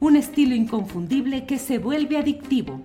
Un 0.00 0.14
estilo 0.14 0.54
inconfundible 0.54 1.44
que 1.44 1.58
se 1.58 1.78
vuelve 1.78 2.18
adictivo. 2.18 2.82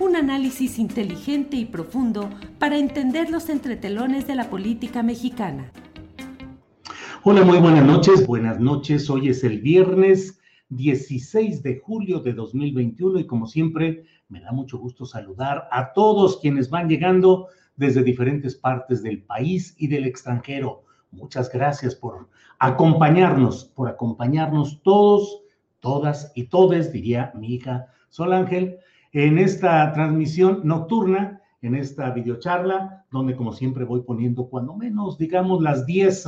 Un 0.00 0.16
análisis 0.16 0.80
inteligente 0.80 1.56
y 1.56 1.64
profundo 1.64 2.28
para 2.58 2.76
entender 2.76 3.30
los 3.30 3.48
entretelones 3.50 4.26
de 4.26 4.34
la 4.34 4.50
política 4.50 5.04
mexicana. 5.04 5.70
Hola, 7.22 7.44
muy 7.44 7.58
buenas 7.58 7.86
noches. 7.86 8.26
Buenas 8.26 8.58
noches. 8.58 9.08
Hoy 9.08 9.28
es 9.28 9.44
el 9.44 9.60
viernes 9.60 10.40
16 10.70 11.62
de 11.62 11.78
julio 11.78 12.18
de 12.18 12.32
2021 12.32 13.20
y 13.20 13.26
como 13.28 13.46
siempre 13.46 14.02
me 14.28 14.40
da 14.40 14.50
mucho 14.50 14.76
gusto 14.76 15.06
saludar 15.06 15.68
a 15.70 15.92
todos 15.92 16.38
quienes 16.40 16.68
van 16.68 16.88
llegando 16.88 17.46
desde 17.76 18.02
diferentes 18.02 18.56
partes 18.56 19.04
del 19.04 19.22
país 19.22 19.76
y 19.78 19.86
del 19.86 20.04
extranjero. 20.04 20.82
Muchas 21.12 21.48
gracias 21.48 21.94
por 21.94 22.28
acompañarnos, 22.58 23.66
por 23.66 23.88
acompañarnos 23.88 24.82
todos 24.82 25.45
todas 25.86 26.32
y 26.34 26.48
todes, 26.48 26.92
diría 26.92 27.30
mi 27.36 27.54
hija 27.54 27.86
Sol 28.08 28.32
Ángel, 28.32 28.78
en 29.12 29.38
esta 29.38 29.92
transmisión 29.92 30.62
nocturna, 30.64 31.40
en 31.62 31.76
esta 31.76 32.10
videocharla, 32.10 33.04
donde 33.12 33.36
como 33.36 33.52
siempre 33.52 33.84
voy 33.84 34.00
poniendo 34.02 34.48
cuando 34.48 34.74
menos, 34.74 35.16
digamos, 35.16 35.62
las 35.62 35.86
10 35.86 36.24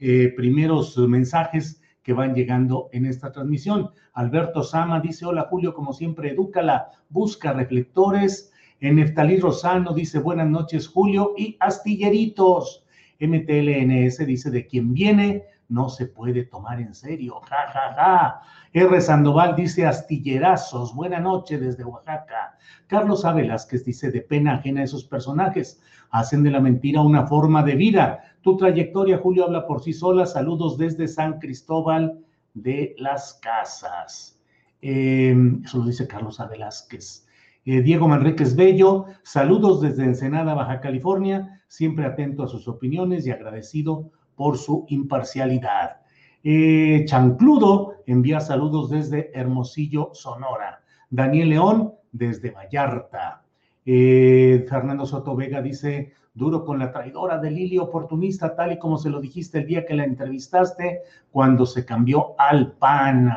eh, 0.00 0.34
primeros 0.36 0.98
mensajes 0.98 1.80
que 2.02 2.12
van 2.12 2.34
llegando 2.34 2.90
en 2.92 3.06
esta 3.06 3.32
transmisión. 3.32 3.88
Alberto 4.12 4.62
Sama 4.62 5.00
dice, 5.00 5.24
hola 5.24 5.46
Julio, 5.48 5.72
como 5.72 5.94
siempre, 5.94 6.32
edúcala, 6.32 6.90
busca 7.08 7.54
reflectores. 7.54 8.52
En 8.80 8.96
Neftalí 8.96 9.38
Rosano 9.38 9.94
dice, 9.94 10.18
buenas 10.18 10.50
noches 10.50 10.86
Julio 10.86 11.32
y 11.38 11.56
astilleritos. 11.58 12.84
MTLNS 13.18 14.26
dice, 14.26 14.50
de 14.50 14.66
quien 14.66 14.92
viene 14.92 15.44
no 15.70 15.88
se 15.88 16.06
puede 16.06 16.44
tomar 16.44 16.80
en 16.80 16.94
serio. 16.94 17.40
Ja, 17.48 17.68
ja, 17.72 17.94
ja. 17.94 18.42
R. 18.72 19.00
Sandoval 19.00 19.56
dice 19.56 19.86
astillerazos. 19.86 20.94
Buena 20.94 21.20
noche 21.20 21.58
desde 21.58 21.84
Oaxaca. 21.84 22.58
Carlos 22.86 23.24
A. 23.24 23.32
Velázquez 23.32 23.84
dice 23.84 24.10
de 24.10 24.20
pena 24.20 24.54
ajena 24.54 24.82
a 24.82 24.84
esos 24.84 25.04
personajes. 25.04 25.80
Hacen 26.10 26.42
de 26.42 26.50
la 26.50 26.60
mentira 26.60 27.00
una 27.00 27.26
forma 27.26 27.62
de 27.62 27.76
vida. 27.76 28.20
Tu 28.42 28.56
trayectoria, 28.56 29.18
Julio, 29.18 29.44
habla 29.44 29.66
por 29.66 29.80
sí 29.82 29.92
sola. 29.92 30.26
Saludos 30.26 30.76
desde 30.76 31.08
San 31.08 31.38
Cristóbal 31.38 32.18
de 32.54 32.94
las 32.98 33.34
Casas. 33.34 34.38
Eh, 34.82 35.36
eso 35.64 35.78
lo 35.78 35.84
dice 35.84 36.06
Carlos 36.06 36.40
A. 36.40 36.46
Velázquez. 36.46 37.26
Eh, 37.64 37.82
Diego 37.82 38.08
Manríquez 38.08 38.56
Bello, 38.56 39.04
saludos 39.22 39.82
desde 39.82 40.04
Ensenada, 40.04 40.54
Baja 40.54 40.80
California, 40.80 41.62
siempre 41.68 42.06
atento 42.06 42.42
a 42.42 42.48
sus 42.48 42.66
opiniones 42.66 43.26
y 43.26 43.30
agradecido 43.30 44.10
por 44.40 44.56
su 44.56 44.86
imparcialidad. 44.88 46.00
Eh, 46.42 47.04
Chancludo 47.04 47.96
envía 48.06 48.40
saludos 48.40 48.88
desde 48.88 49.30
Hermosillo, 49.38 50.12
Sonora. 50.14 50.80
Daniel 51.10 51.50
León 51.50 51.92
desde 52.10 52.50
Vallarta. 52.50 53.42
Eh, 53.84 54.64
Fernando 54.66 55.04
Soto 55.04 55.36
Vega 55.36 55.60
dice, 55.60 56.14
duro 56.32 56.64
con 56.64 56.78
la 56.78 56.90
traidora 56.90 57.36
de 57.36 57.50
Lili, 57.50 57.76
oportunista, 57.76 58.56
tal 58.56 58.72
y 58.72 58.78
como 58.78 58.96
se 58.96 59.10
lo 59.10 59.20
dijiste 59.20 59.58
el 59.58 59.66
día 59.66 59.84
que 59.84 59.92
la 59.92 60.04
entrevistaste, 60.04 61.02
cuando 61.30 61.66
se 61.66 61.84
cambió 61.84 62.34
al 62.38 62.72
PAN. 62.78 63.30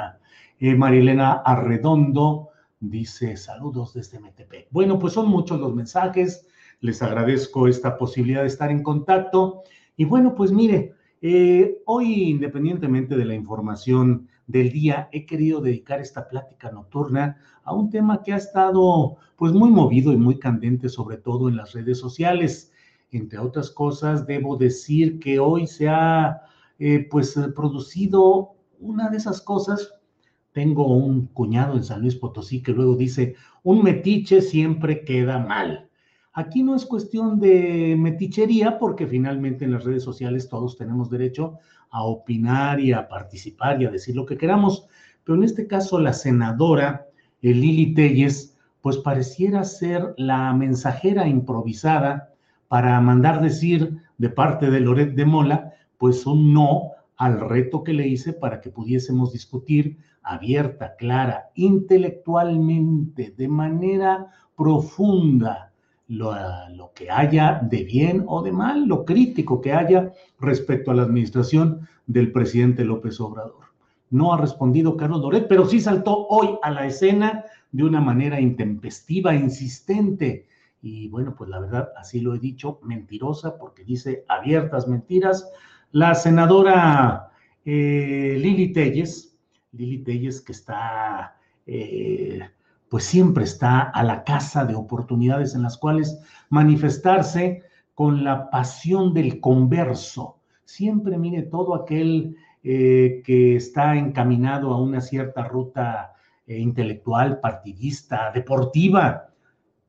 Eh, 0.57 0.73
Marilena 0.73 1.33
Arredondo 1.45 2.51
dice, 2.79 3.35
saludos 3.35 3.93
desde 3.93 4.21
Metepec. 4.21 4.67
Bueno, 4.71 4.97
pues 4.99 5.11
son 5.11 5.27
muchos 5.27 5.59
los 5.59 5.75
mensajes, 5.75 6.47
les 6.79 7.01
agradezco 7.01 7.67
esta 7.67 7.97
posibilidad 7.97 8.43
de 8.43 8.47
estar 8.47 8.71
en 8.71 8.81
contacto. 8.81 9.63
Y 9.95 10.05
bueno, 10.05 10.35
pues 10.35 10.51
mire, 10.51 10.93
eh, 11.21 11.81
hoy, 11.85 12.23
independientemente 12.23 13.15
de 13.15 13.25
la 13.25 13.35
información 13.35 14.27
del 14.47 14.71
día, 14.71 15.07
he 15.11 15.25
querido 15.25 15.61
dedicar 15.61 16.01
esta 16.01 16.27
plática 16.27 16.71
nocturna 16.71 17.37
a 17.63 17.73
un 17.73 17.89
tema 17.89 18.21
que 18.23 18.33
ha 18.33 18.37
estado 18.37 19.17
pues 19.37 19.53
muy 19.53 19.69
movido 19.69 20.11
y 20.11 20.17
muy 20.17 20.37
candente, 20.39 20.89
sobre 20.89 21.17
todo 21.17 21.47
en 21.47 21.55
las 21.55 21.73
redes 21.73 21.99
sociales. 21.99 22.71
Entre 23.11 23.39
otras 23.39 23.69
cosas, 23.69 24.25
debo 24.25 24.57
decir 24.57 25.19
que 25.19 25.39
hoy 25.39 25.67
se 25.67 25.87
ha 25.87 26.41
eh, 26.79 27.07
pues 27.09 27.39
producido 27.55 28.55
una 28.79 29.09
de 29.09 29.17
esas 29.17 29.41
cosas. 29.41 29.93
Tengo 30.51 30.87
un 30.87 31.27
cuñado 31.27 31.77
en 31.77 31.83
San 31.83 32.01
Luis 32.01 32.15
Potosí 32.15 32.61
que 32.61 32.73
luego 32.73 32.95
dice, 32.95 33.35
un 33.63 33.83
metiche 33.83 34.41
siempre 34.41 35.05
queda 35.05 35.39
mal. 35.39 35.89
Aquí 36.33 36.63
no 36.63 36.75
es 36.75 36.85
cuestión 36.85 37.39
de 37.39 37.95
metichería, 37.97 38.79
porque 38.79 39.05
finalmente 39.05 39.65
en 39.65 39.71
las 39.71 39.83
redes 39.83 40.03
sociales 40.03 40.49
todos 40.49 40.75
tenemos 40.75 41.09
derecho 41.09 41.59
a 41.91 42.03
opinar 42.03 42.79
y 42.79 42.91
a 42.91 43.07
participar 43.07 43.79
y 43.81 43.85
a 43.85 43.91
decir 43.91 44.15
lo 44.15 44.25
que 44.25 44.37
queramos, 44.37 44.87
pero 45.23 45.37
en 45.37 45.43
este 45.43 45.67
caso 45.67 45.99
la 45.99 46.13
senadora 46.13 47.05
Lili 47.41 47.93
Telles, 47.93 48.57
pues 48.81 48.97
pareciera 48.97 49.63
ser 49.63 50.13
la 50.17 50.53
mensajera 50.53 51.27
improvisada 51.27 52.33
para 52.67 52.99
mandar 52.99 53.41
decir 53.41 53.97
de 54.17 54.29
parte 54.29 54.71
de 54.71 54.79
Loret 54.79 55.13
de 55.13 55.25
Mola, 55.25 55.73
pues 55.97 56.25
un 56.25 56.53
no 56.53 56.91
al 57.17 57.39
reto 57.41 57.83
que 57.83 57.93
le 57.93 58.07
hice 58.07 58.33
para 58.33 58.59
que 58.59 58.71
pudiésemos 58.71 59.31
discutir 59.31 59.97
abierta, 60.23 60.95
clara, 60.95 61.51
intelectualmente, 61.53 63.35
de 63.37 63.47
manera 63.47 64.27
profunda, 64.55 65.72
lo, 66.07 66.91
que 66.93 67.09
haya 67.09 67.59
de 67.63 67.83
bien 67.83 68.23
o 68.27 68.41
de 68.41 68.51
mal, 68.51 68.85
lo 68.85 69.05
crítico 69.05 69.61
que 69.61 69.73
haya 69.73 70.11
respecto 70.39 70.91
a 70.91 70.93
la 70.93 71.03
administración 71.03 71.87
del 72.05 72.31
presidente 72.31 72.83
López 72.83 73.19
Obrador. 73.19 73.63
No 74.09 74.33
ha 74.33 74.37
respondido 74.37 74.95
Carlos 74.95 75.21
Loret, 75.21 75.47
pero 75.47 75.65
sí 75.65 75.79
saltó 75.79 76.27
hoy 76.27 76.57
a 76.61 76.69
la 76.71 76.85
escena 76.85 77.45
de 77.71 77.83
una 77.83 77.99
manera 77.99 78.39
intempestiva, 78.39 79.33
insistente. 79.33 80.47
Y 80.81 81.07
bueno, 81.07 81.33
pues 81.35 81.49
la 81.49 81.59
verdad, 81.59 81.89
así 81.97 82.19
lo 82.19 82.35
he 82.35 82.39
dicho, 82.39 82.79
mentirosa, 82.83 83.57
porque 83.57 83.83
dice 83.83 84.25
abiertas 84.27 84.87
mentiras. 84.87 85.49
La 85.91 86.13
senadora 86.13 87.31
eh, 87.65 88.37
Lili 88.39 88.73
Telles, 88.73 89.35
Lili 89.71 89.99
Telles 89.99 90.41
que 90.41 90.51
está 90.51 91.37
eh, 91.65 92.39
pues 92.93 93.05
siempre 93.05 93.43
está 93.43 93.81
a 93.81 94.03
la 94.03 94.23
casa 94.23 94.65
de 94.65 94.75
oportunidades 94.75 95.55
en 95.55 95.63
las 95.63 95.79
cuales 95.79 96.19
manifestarse 96.49 97.63
con 97.95 98.23
la 98.23 98.51
pasión 98.51 99.15
del 99.15 99.39
converso. 99.41 100.37
Siempre 100.63 101.17
mire 101.17 101.41
todo 101.41 101.73
aquel 101.73 102.37
eh, 102.61 103.23
que 103.25 103.55
está 103.55 103.95
encaminado 103.95 104.71
a 104.71 104.79
una 104.79 105.01
cierta 105.01 105.43
ruta 105.43 106.13
eh, 106.45 106.59
intelectual, 106.59 107.39
partidista, 107.39 108.29
deportiva, 108.31 109.29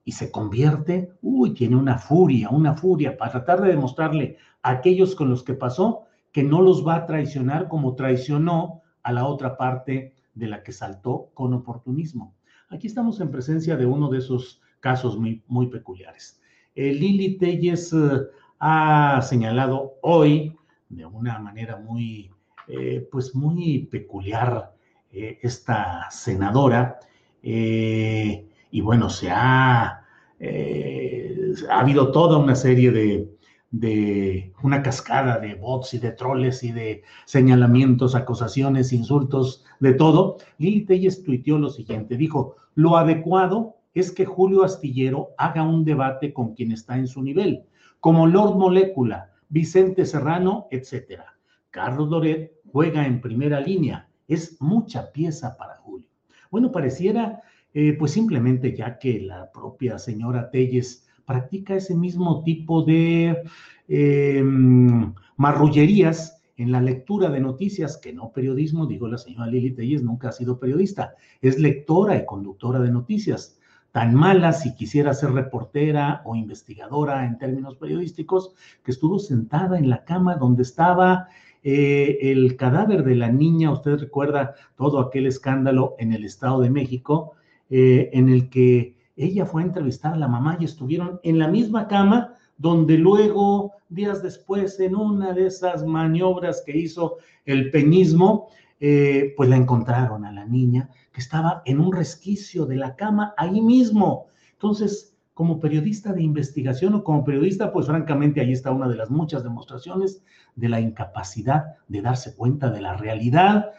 y 0.02 0.12
se 0.12 0.30
convierte, 0.30 1.12
uy, 1.20 1.52
tiene 1.52 1.76
una 1.76 1.98
furia, 1.98 2.48
una 2.48 2.72
furia 2.72 3.18
para 3.18 3.32
tratar 3.32 3.60
de 3.60 3.68
demostrarle 3.68 4.38
a 4.62 4.70
aquellos 4.70 5.14
con 5.14 5.28
los 5.28 5.42
que 5.42 5.52
pasó 5.52 6.04
que 6.32 6.42
no 6.42 6.62
los 6.62 6.88
va 6.88 6.94
a 6.94 7.04
traicionar 7.04 7.68
como 7.68 7.96
traicionó 7.96 8.80
a 9.02 9.12
la 9.12 9.26
otra 9.26 9.58
parte 9.58 10.14
de 10.32 10.46
la 10.46 10.62
que 10.62 10.72
saltó 10.72 11.28
con 11.34 11.52
oportunismo. 11.52 12.34
Aquí 12.74 12.88
estamos 12.88 13.20
en 13.20 13.30
presencia 13.30 13.76
de 13.76 13.86
uno 13.86 14.08
de 14.08 14.18
esos 14.18 14.60
casos 14.80 15.16
muy, 15.16 15.44
muy 15.46 15.68
peculiares. 15.68 16.40
Eh, 16.74 16.92
Lili 16.92 17.38
Telles 17.38 17.92
eh, 17.92 18.22
ha 18.58 19.22
señalado 19.22 19.94
hoy 20.02 20.56
de 20.88 21.06
una 21.06 21.38
manera 21.38 21.76
muy, 21.76 22.32
eh, 22.66 23.08
pues 23.12 23.32
muy 23.32 23.86
peculiar 23.86 24.74
esta 25.12 26.10
senadora 26.10 26.98
y 27.40 28.80
bueno, 28.80 29.08
se 29.08 29.30
ha, 29.30 29.84
ha 29.84 31.80
habido 31.80 32.10
toda 32.10 32.38
una 32.38 32.56
serie 32.56 32.90
de, 32.90 33.33
de 33.74 34.52
una 34.62 34.82
cascada 34.82 35.40
de 35.40 35.56
bots 35.56 35.94
y 35.94 35.98
de 35.98 36.12
troles 36.12 36.62
y 36.62 36.70
de 36.70 37.02
señalamientos, 37.24 38.14
acusaciones, 38.14 38.92
insultos, 38.92 39.64
de 39.80 39.94
todo, 39.94 40.36
Lili 40.58 40.82
Telles 40.82 41.24
tuiteó 41.24 41.58
lo 41.58 41.70
siguiente, 41.70 42.16
dijo, 42.16 42.54
lo 42.76 42.96
adecuado 42.96 43.74
es 43.92 44.12
que 44.12 44.26
Julio 44.26 44.62
Astillero 44.62 45.30
haga 45.38 45.64
un 45.64 45.84
debate 45.84 46.32
con 46.32 46.54
quien 46.54 46.70
está 46.70 46.96
en 46.96 47.08
su 47.08 47.20
nivel, 47.20 47.64
como 47.98 48.28
Lord 48.28 48.56
Molécula, 48.56 49.32
Vicente 49.48 50.06
Serrano, 50.06 50.68
etc. 50.70 51.22
Carlos 51.70 52.08
Loret 52.10 52.52
juega 52.70 53.04
en 53.04 53.20
primera 53.20 53.58
línea, 53.58 54.08
es 54.28 54.56
mucha 54.60 55.10
pieza 55.10 55.56
para 55.56 55.78
Julio. 55.78 56.08
Bueno, 56.48 56.70
pareciera 56.70 57.42
eh, 57.72 57.96
pues 57.98 58.12
simplemente 58.12 58.76
ya 58.76 59.00
que 59.00 59.20
la 59.20 59.50
propia 59.50 59.98
señora 59.98 60.48
Telles 60.48 61.03
practica 61.26 61.74
ese 61.74 61.94
mismo 61.94 62.42
tipo 62.42 62.82
de 62.82 63.42
em, 63.88 65.12
marrullerías 65.36 66.42
en 66.56 66.70
la 66.70 66.80
lectura 66.80 67.30
de 67.30 67.40
noticias, 67.40 67.96
que 67.96 68.12
no 68.12 68.30
periodismo, 68.32 68.86
digo 68.86 69.08
la 69.08 69.18
señora 69.18 69.46
Lili 69.46 69.72
Telles 69.72 70.02
nunca 70.02 70.28
ha 70.28 70.32
sido 70.32 70.58
periodista, 70.58 71.14
es 71.40 71.58
lectora 71.58 72.16
y 72.16 72.26
conductora 72.26 72.78
de 72.80 72.90
noticias. 72.90 73.58
Tan 73.90 74.14
mala 74.14 74.52
si 74.52 74.74
quisiera 74.74 75.14
ser 75.14 75.32
reportera 75.32 76.22
o 76.24 76.34
investigadora 76.34 77.26
en 77.26 77.38
términos 77.38 77.76
periodísticos, 77.76 78.52
que 78.84 78.90
estuvo 78.90 79.18
sentada 79.18 79.78
en 79.78 79.88
la 79.88 80.04
cama 80.04 80.36
donde 80.36 80.62
estaba 80.62 81.28
eh, 81.62 82.18
el 82.20 82.56
cadáver 82.56 83.04
de 83.04 83.14
la 83.14 83.30
niña, 83.30 83.72
usted 83.72 83.98
recuerda 83.98 84.54
todo 84.76 85.00
aquel 85.00 85.26
escándalo 85.26 85.94
en 85.98 86.12
el 86.12 86.24
Estado 86.24 86.60
de 86.60 86.70
México, 86.70 87.32
eh, 87.70 88.10
en 88.12 88.28
el 88.28 88.50
que 88.50 88.93
ella 89.16 89.46
fue 89.46 89.62
a 89.62 89.66
entrevistar 89.66 90.14
a 90.14 90.18
la 90.18 90.28
mamá 90.28 90.56
y 90.60 90.64
estuvieron 90.64 91.20
en 91.22 91.38
la 91.38 91.48
misma 91.48 91.86
cama 91.88 92.34
donde 92.56 92.98
luego, 92.98 93.72
días 93.88 94.22
después, 94.22 94.78
en 94.80 94.94
una 94.94 95.32
de 95.32 95.46
esas 95.46 95.84
maniobras 95.84 96.62
que 96.64 96.76
hizo 96.76 97.16
el 97.44 97.70
peñismo, 97.70 98.48
eh, 98.80 99.34
pues 99.36 99.48
la 99.48 99.56
encontraron 99.56 100.24
a 100.24 100.32
la 100.32 100.44
niña 100.44 100.90
que 101.12 101.20
estaba 101.20 101.62
en 101.64 101.80
un 101.80 101.92
resquicio 101.92 102.66
de 102.66 102.76
la 102.76 102.96
cama 102.96 103.34
ahí 103.36 103.60
mismo. 103.60 104.26
Entonces, 104.52 105.16
como 105.32 105.58
periodista 105.58 106.12
de 106.12 106.22
investigación 106.22 106.94
o 106.94 107.04
como 107.04 107.24
periodista, 107.24 107.72
pues 107.72 107.86
francamente 107.86 108.40
ahí 108.40 108.52
está 108.52 108.70
una 108.70 108.88
de 108.88 108.96
las 108.96 109.10
muchas 109.10 109.42
demostraciones 109.42 110.22
de 110.54 110.68
la 110.68 110.80
incapacidad 110.80 111.76
de 111.88 112.02
darse 112.02 112.36
cuenta 112.36 112.70
de 112.70 112.80
la 112.80 112.96
realidad 112.96 113.72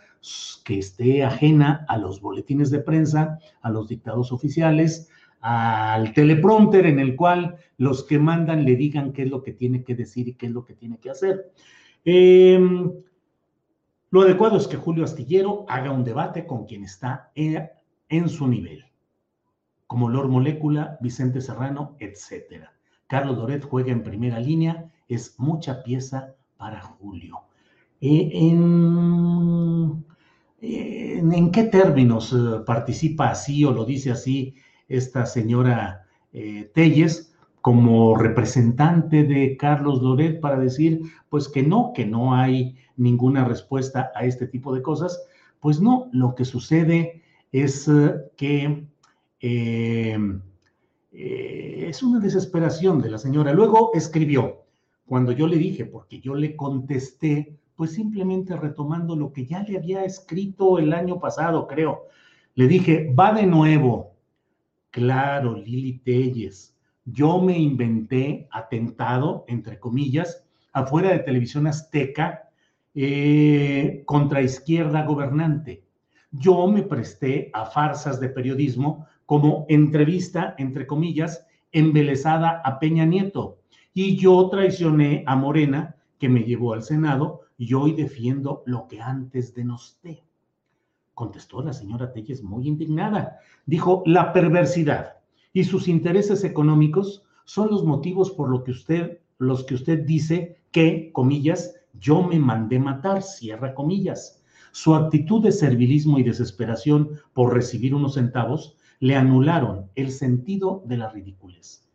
que 0.63 0.79
esté 0.79 1.23
ajena 1.23 1.85
a 1.87 1.97
los 1.97 2.19
boletines 2.19 2.71
de 2.71 2.79
prensa, 2.79 3.39
a 3.61 3.69
los 3.69 3.87
dictados 3.87 4.31
oficiales, 4.31 5.09
al 5.47 6.11
teleprompter 6.11 6.87
en 6.87 6.97
el 6.97 7.15
cual 7.15 7.57
los 7.77 8.03
que 8.03 8.17
mandan 8.17 8.65
le 8.65 8.75
digan 8.75 9.13
qué 9.13 9.21
es 9.21 9.29
lo 9.29 9.43
que 9.43 9.53
tiene 9.53 9.83
que 9.83 9.93
decir 9.93 10.27
y 10.27 10.33
qué 10.33 10.47
es 10.47 10.51
lo 10.51 10.65
que 10.65 10.73
tiene 10.73 10.97
que 10.97 11.11
hacer. 11.11 11.51
Em, 12.03 12.91
lo 14.09 14.21
adecuado 14.21 14.57
es 14.57 14.67
que 14.67 14.77
Julio 14.77 15.03
Astillero 15.03 15.63
haga 15.69 15.91
un 15.91 16.03
debate 16.03 16.47
con 16.47 16.65
quien 16.65 16.83
está 16.83 17.31
en, 17.35 18.27
su 18.27 18.47
nivel, 18.47 18.85
como 19.85 20.09
Lord 20.09 20.29
Molécula, 20.29 20.97
Vicente 20.99 21.41
Serrano, 21.41 21.95
etc. 21.99 22.65
Carlos 23.05 23.37
Doret 23.37 23.63
juega 23.63 23.91
en 23.91 24.01
primera 24.01 24.39
línea, 24.39 24.91
es 25.07 25.39
mucha 25.39 25.83
pieza 25.83 26.33
para 26.57 26.81
Julio. 26.81 27.41
Eh, 28.01 28.31
en, 28.33 30.03
en, 30.59 31.51
qué 31.51 31.65
términos 31.65 32.33
eh, 32.33 32.61
participa 32.65 33.29
así 33.29 33.63
o 33.63 33.71
lo 33.71 33.85
dice 33.85 34.09
así 34.09 34.55
esta 34.87 35.25
señora 35.25 36.05
eh, 36.33 36.71
Telles 36.73 37.33
como 37.61 38.15
representante 38.15 39.23
de 39.23 39.57
Carlos 39.57 40.01
Loret 40.01 40.39
para 40.39 40.59
decir, 40.59 41.01
pues 41.29 41.49
que 41.49 41.63
no, 41.63 41.93
que 41.95 42.05
no 42.05 42.35
hay 42.35 42.75
ninguna 42.95 43.43
respuesta 43.45 44.11
a 44.15 44.25
este 44.25 44.47
tipo 44.47 44.73
de 44.73 44.81
cosas. 44.81 45.19
Pues 45.59 45.81
no, 45.81 46.09
lo 46.11 46.35
que 46.35 46.45
sucede 46.45 47.23
es 47.51 47.87
eh, 47.87 48.13
que 48.37 48.85
eh, 49.41 50.17
es 51.11 52.03
una 52.03 52.19
desesperación 52.19 53.01
de 53.01 53.09
la 53.09 53.17
señora. 53.17 53.53
Luego 53.53 53.91
escribió, 53.93 54.65
cuando 55.05 55.31
yo 55.31 55.47
le 55.47 55.57
dije, 55.57 55.85
porque 55.85 56.19
yo 56.19 56.35
le 56.35 56.55
contesté, 56.55 57.57
pues 57.75 57.93
simplemente 57.93 58.55
retomando 58.55 59.15
lo 59.15 59.31
que 59.31 59.45
ya 59.45 59.63
le 59.63 59.77
había 59.77 60.03
escrito 60.03 60.79
el 60.79 60.93
año 60.93 61.19
pasado, 61.19 61.67
creo. 61.67 62.03
Le 62.55 62.67
dije, 62.67 63.13
va 63.17 63.33
de 63.33 63.45
nuevo, 63.45 64.14
Claro, 64.95 65.57
Lili 65.57 65.99
Telles. 66.05 66.73
Yo 67.03 67.41
me 67.41 67.59
inventé 67.59 68.47
atentado, 68.49 69.43
entre 69.49 69.77
comillas, 69.77 70.45
afuera 70.71 71.09
de 71.09 71.19
televisión 71.19 71.67
azteca 71.67 72.47
eh, 72.93 74.03
contra 74.05 74.41
izquierda 74.41 75.03
gobernante. 75.03 75.83
Yo 76.31 76.65
me 76.67 76.81
presté 76.81 77.49
a 77.53 77.65
farsas 77.65 78.21
de 78.21 78.29
periodismo 78.29 79.05
como 79.25 79.65
entrevista, 79.67 80.55
entre 80.57 80.87
comillas, 80.87 81.45
embelezada 81.73 82.61
a 82.63 82.79
Peña 82.79 83.03
Nieto. 83.03 83.57
Y 83.93 84.15
yo 84.15 84.47
traicioné 84.47 85.25
a 85.27 85.35
Morena, 85.35 85.97
que 86.17 86.29
me 86.29 86.45
llevó 86.45 86.71
al 86.71 86.83
Senado, 86.83 87.41
y 87.57 87.73
hoy 87.73 87.91
defiendo 87.91 88.63
lo 88.65 88.87
que 88.87 89.01
antes 89.01 89.53
denosté 89.53 90.23
contestó 91.15 91.63
la 91.63 91.73
señora 91.73 92.11
Telles 92.11 92.43
muy 92.43 92.67
indignada. 92.67 93.39
Dijo, 93.65 94.03
la 94.05 94.33
perversidad 94.33 95.15
y 95.53 95.63
sus 95.63 95.87
intereses 95.87 96.43
económicos 96.43 97.23
son 97.45 97.69
los 97.71 97.83
motivos 97.83 98.31
por 98.31 98.49
lo 98.49 98.63
que 98.63 98.71
usted, 98.71 99.19
los 99.39 99.63
que 99.63 99.75
usted 99.75 100.05
dice 100.05 100.57
que, 100.71 101.11
comillas, 101.13 101.75
yo 101.99 102.21
me 102.21 102.37
mandé 102.37 102.77
matar, 102.77 103.23
cierra 103.23 103.73
comillas. 103.73 104.43
Su 104.71 104.93
actitud 104.93 105.41
de 105.41 105.53
servilismo 105.53 106.19
y 106.19 106.23
desesperación 106.23 107.11
por 107.33 107.53
recibir 107.53 107.95
unos 107.95 108.15
centavos 108.15 108.75
le 108.99 109.15
anularon 109.15 109.89
el 109.95 110.11
sentido 110.11 110.83
de 110.85 110.97
la 110.97 111.09
ridiculez. 111.09 111.87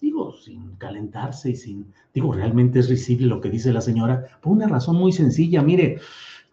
Digo, 0.00 0.32
sin 0.32 0.76
calentarse 0.76 1.50
y 1.50 1.56
sin, 1.56 1.92
digo, 2.12 2.32
realmente 2.32 2.80
es 2.80 2.88
risible 2.88 3.26
lo 3.26 3.40
que 3.40 3.50
dice 3.50 3.72
la 3.72 3.80
señora, 3.80 4.26
por 4.40 4.52
una 4.52 4.66
razón 4.66 4.96
muy 4.96 5.12
sencilla. 5.12 5.62
Mire, 5.62 6.00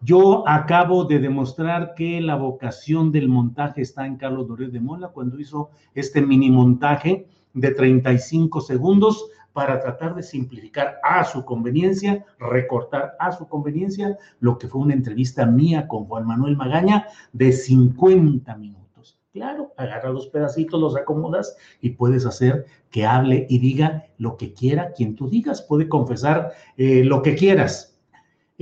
yo 0.02 0.48
acabo 0.48 1.04
de 1.04 1.18
demostrar 1.18 1.94
que 1.94 2.20
la 2.22 2.36
vocación 2.36 3.12
del 3.12 3.28
montaje 3.28 3.82
está 3.82 4.06
en 4.06 4.16
Carlos 4.16 4.48
Dorés 4.48 4.72
de 4.72 4.80
Mola 4.80 5.08
cuando 5.08 5.38
hizo 5.38 5.70
este 5.94 6.22
mini 6.22 6.50
montaje 6.50 7.26
de 7.52 7.70
35 7.72 8.62
segundos 8.62 9.26
para 9.52 9.78
tratar 9.78 10.14
de 10.14 10.22
simplificar 10.22 10.96
a 11.02 11.22
su 11.24 11.44
conveniencia, 11.44 12.24
recortar 12.38 13.14
a 13.18 13.32
su 13.32 13.46
conveniencia 13.46 14.16
lo 14.38 14.56
que 14.56 14.68
fue 14.68 14.80
una 14.80 14.94
entrevista 14.94 15.44
mía 15.44 15.86
con 15.86 16.06
Juan 16.06 16.26
Manuel 16.26 16.56
Magaña 16.56 17.06
de 17.34 17.52
50 17.52 18.56
minutos. 18.56 19.18
Claro, 19.34 19.74
agarra 19.76 20.10
los 20.10 20.28
pedacitos, 20.28 20.80
los 20.80 20.96
acomodas 20.96 21.56
y 21.82 21.90
puedes 21.90 22.24
hacer 22.24 22.64
que 22.90 23.04
hable 23.04 23.46
y 23.50 23.58
diga 23.58 24.06
lo 24.16 24.38
que 24.38 24.54
quiera 24.54 24.92
quien 24.92 25.14
tú 25.14 25.28
digas, 25.28 25.60
puede 25.62 25.88
confesar 25.88 26.52
eh, 26.76 27.04
lo 27.04 27.20
que 27.20 27.34
quieras 27.34 27.89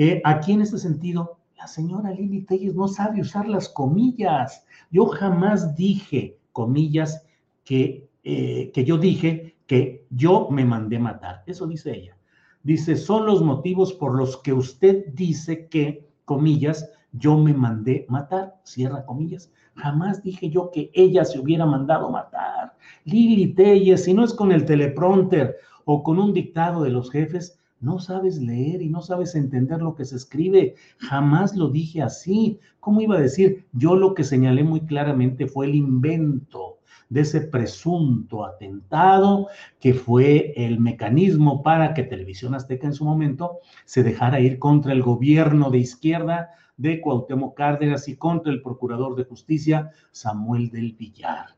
eh, 0.01 0.23
aquí 0.25 0.53
en 0.53 0.63
este 0.63 0.79
sentido, 0.79 1.41
la 1.57 1.67
señora 1.67 2.13
Lili 2.13 2.43
Telles 2.43 2.77
no 2.77 2.87
sabe 2.87 3.21
usar 3.21 3.49
las 3.49 3.69
comillas. 3.69 4.65
Yo 4.93 5.07
jamás 5.07 5.75
dije, 5.75 6.39
comillas, 6.53 7.27
que, 7.65 8.09
eh, 8.23 8.71
que 8.73 8.85
yo 8.85 8.97
dije 8.97 9.57
que 9.67 10.07
yo 10.11 10.49
me 10.53 10.65
mandé 10.65 11.01
matar. 11.01 11.43
Eso 11.47 11.67
dice 11.67 11.97
ella. 11.97 12.17
Dice, 12.63 12.95
son 12.95 13.27
los 13.27 13.43
motivos 13.43 13.93
por 13.93 14.17
los 14.17 14.37
que 14.37 14.53
usted 14.53 15.07
dice 15.15 15.67
que, 15.67 16.09
comillas, 16.25 16.89
yo 17.11 17.37
me 17.37 17.53
mandé 17.53 18.07
matar, 18.09 18.55
cierra 18.63 19.05
comillas. 19.05 19.53
Jamás 19.75 20.23
dije 20.23 20.49
yo 20.49 20.71
que 20.71 20.93
ella 20.95 21.25
se 21.25 21.41
hubiera 21.41 21.67
mandado 21.67 22.09
matar. 22.09 22.77
Lili 23.03 23.53
Telles, 23.53 24.05
si 24.05 24.15
no 24.15 24.25
es 24.25 24.33
con 24.33 24.53
el 24.53 24.65
teleprompter 24.65 25.57
o 25.85 26.05
con 26.05 26.21
un 26.21 26.33
dictado 26.33 26.85
de 26.85 26.91
los 26.91 27.11
jefes, 27.11 27.58
no 27.81 27.99
sabes 27.99 28.41
leer 28.41 28.83
y 28.83 28.89
no 28.89 29.03
sabes 29.03 29.35
entender 29.35 29.81
lo 29.81 29.95
que 29.95 30.05
se 30.05 30.17
escribe. 30.17 30.75
Jamás 30.99 31.55
lo 31.57 31.69
dije 31.69 32.03
así. 32.03 32.59
¿Cómo 32.81 33.01
iba 33.01 33.17
a 33.17 33.21
decir? 33.21 33.67
Yo 33.73 33.95
lo 33.95 34.15
que 34.15 34.25
señalé 34.25 34.65
muy 34.65 34.81
claramente 34.81 35.47
fue 35.47 35.67
el 35.67 35.75
invento. 35.75 36.77
de 37.11 37.23
ese 37.23 37.41
presunto 37.41 38.45
atentado 38.45 39.49
que 39.81 39.95
fue 39.95 40.53
el 40.57 40.79
mecanismo 40.79 41.63
para 41.63 41.95
que 41.95 42.03
Televisión 42.03 42.55
Azteca 42.55 42.87
en 42.87 42.93
su 42.93 43.05
momento 43.05 43.61
se 43.87 44.03
dejara 44.03 44.41
ir 44.41 44.59
contra 44.59 44.93
el 44.93 45.03
gobierno 45.03 45.71
de 45.71 45.79
izquierda 45.79 46.51
de 46.77 47.01
Cuauhtémoc 47.01 47.57
Cárdenas 47.57 48.09
y 48.09 48.17
contra 48.17 48.53
el 48.53 48.61
procurador 48.63 49.17
de 49.17 49.25
justicia 49.25 49.91
Samuel 50.11 50.71
del 50.71 50.93
Villar. 50.93 51.58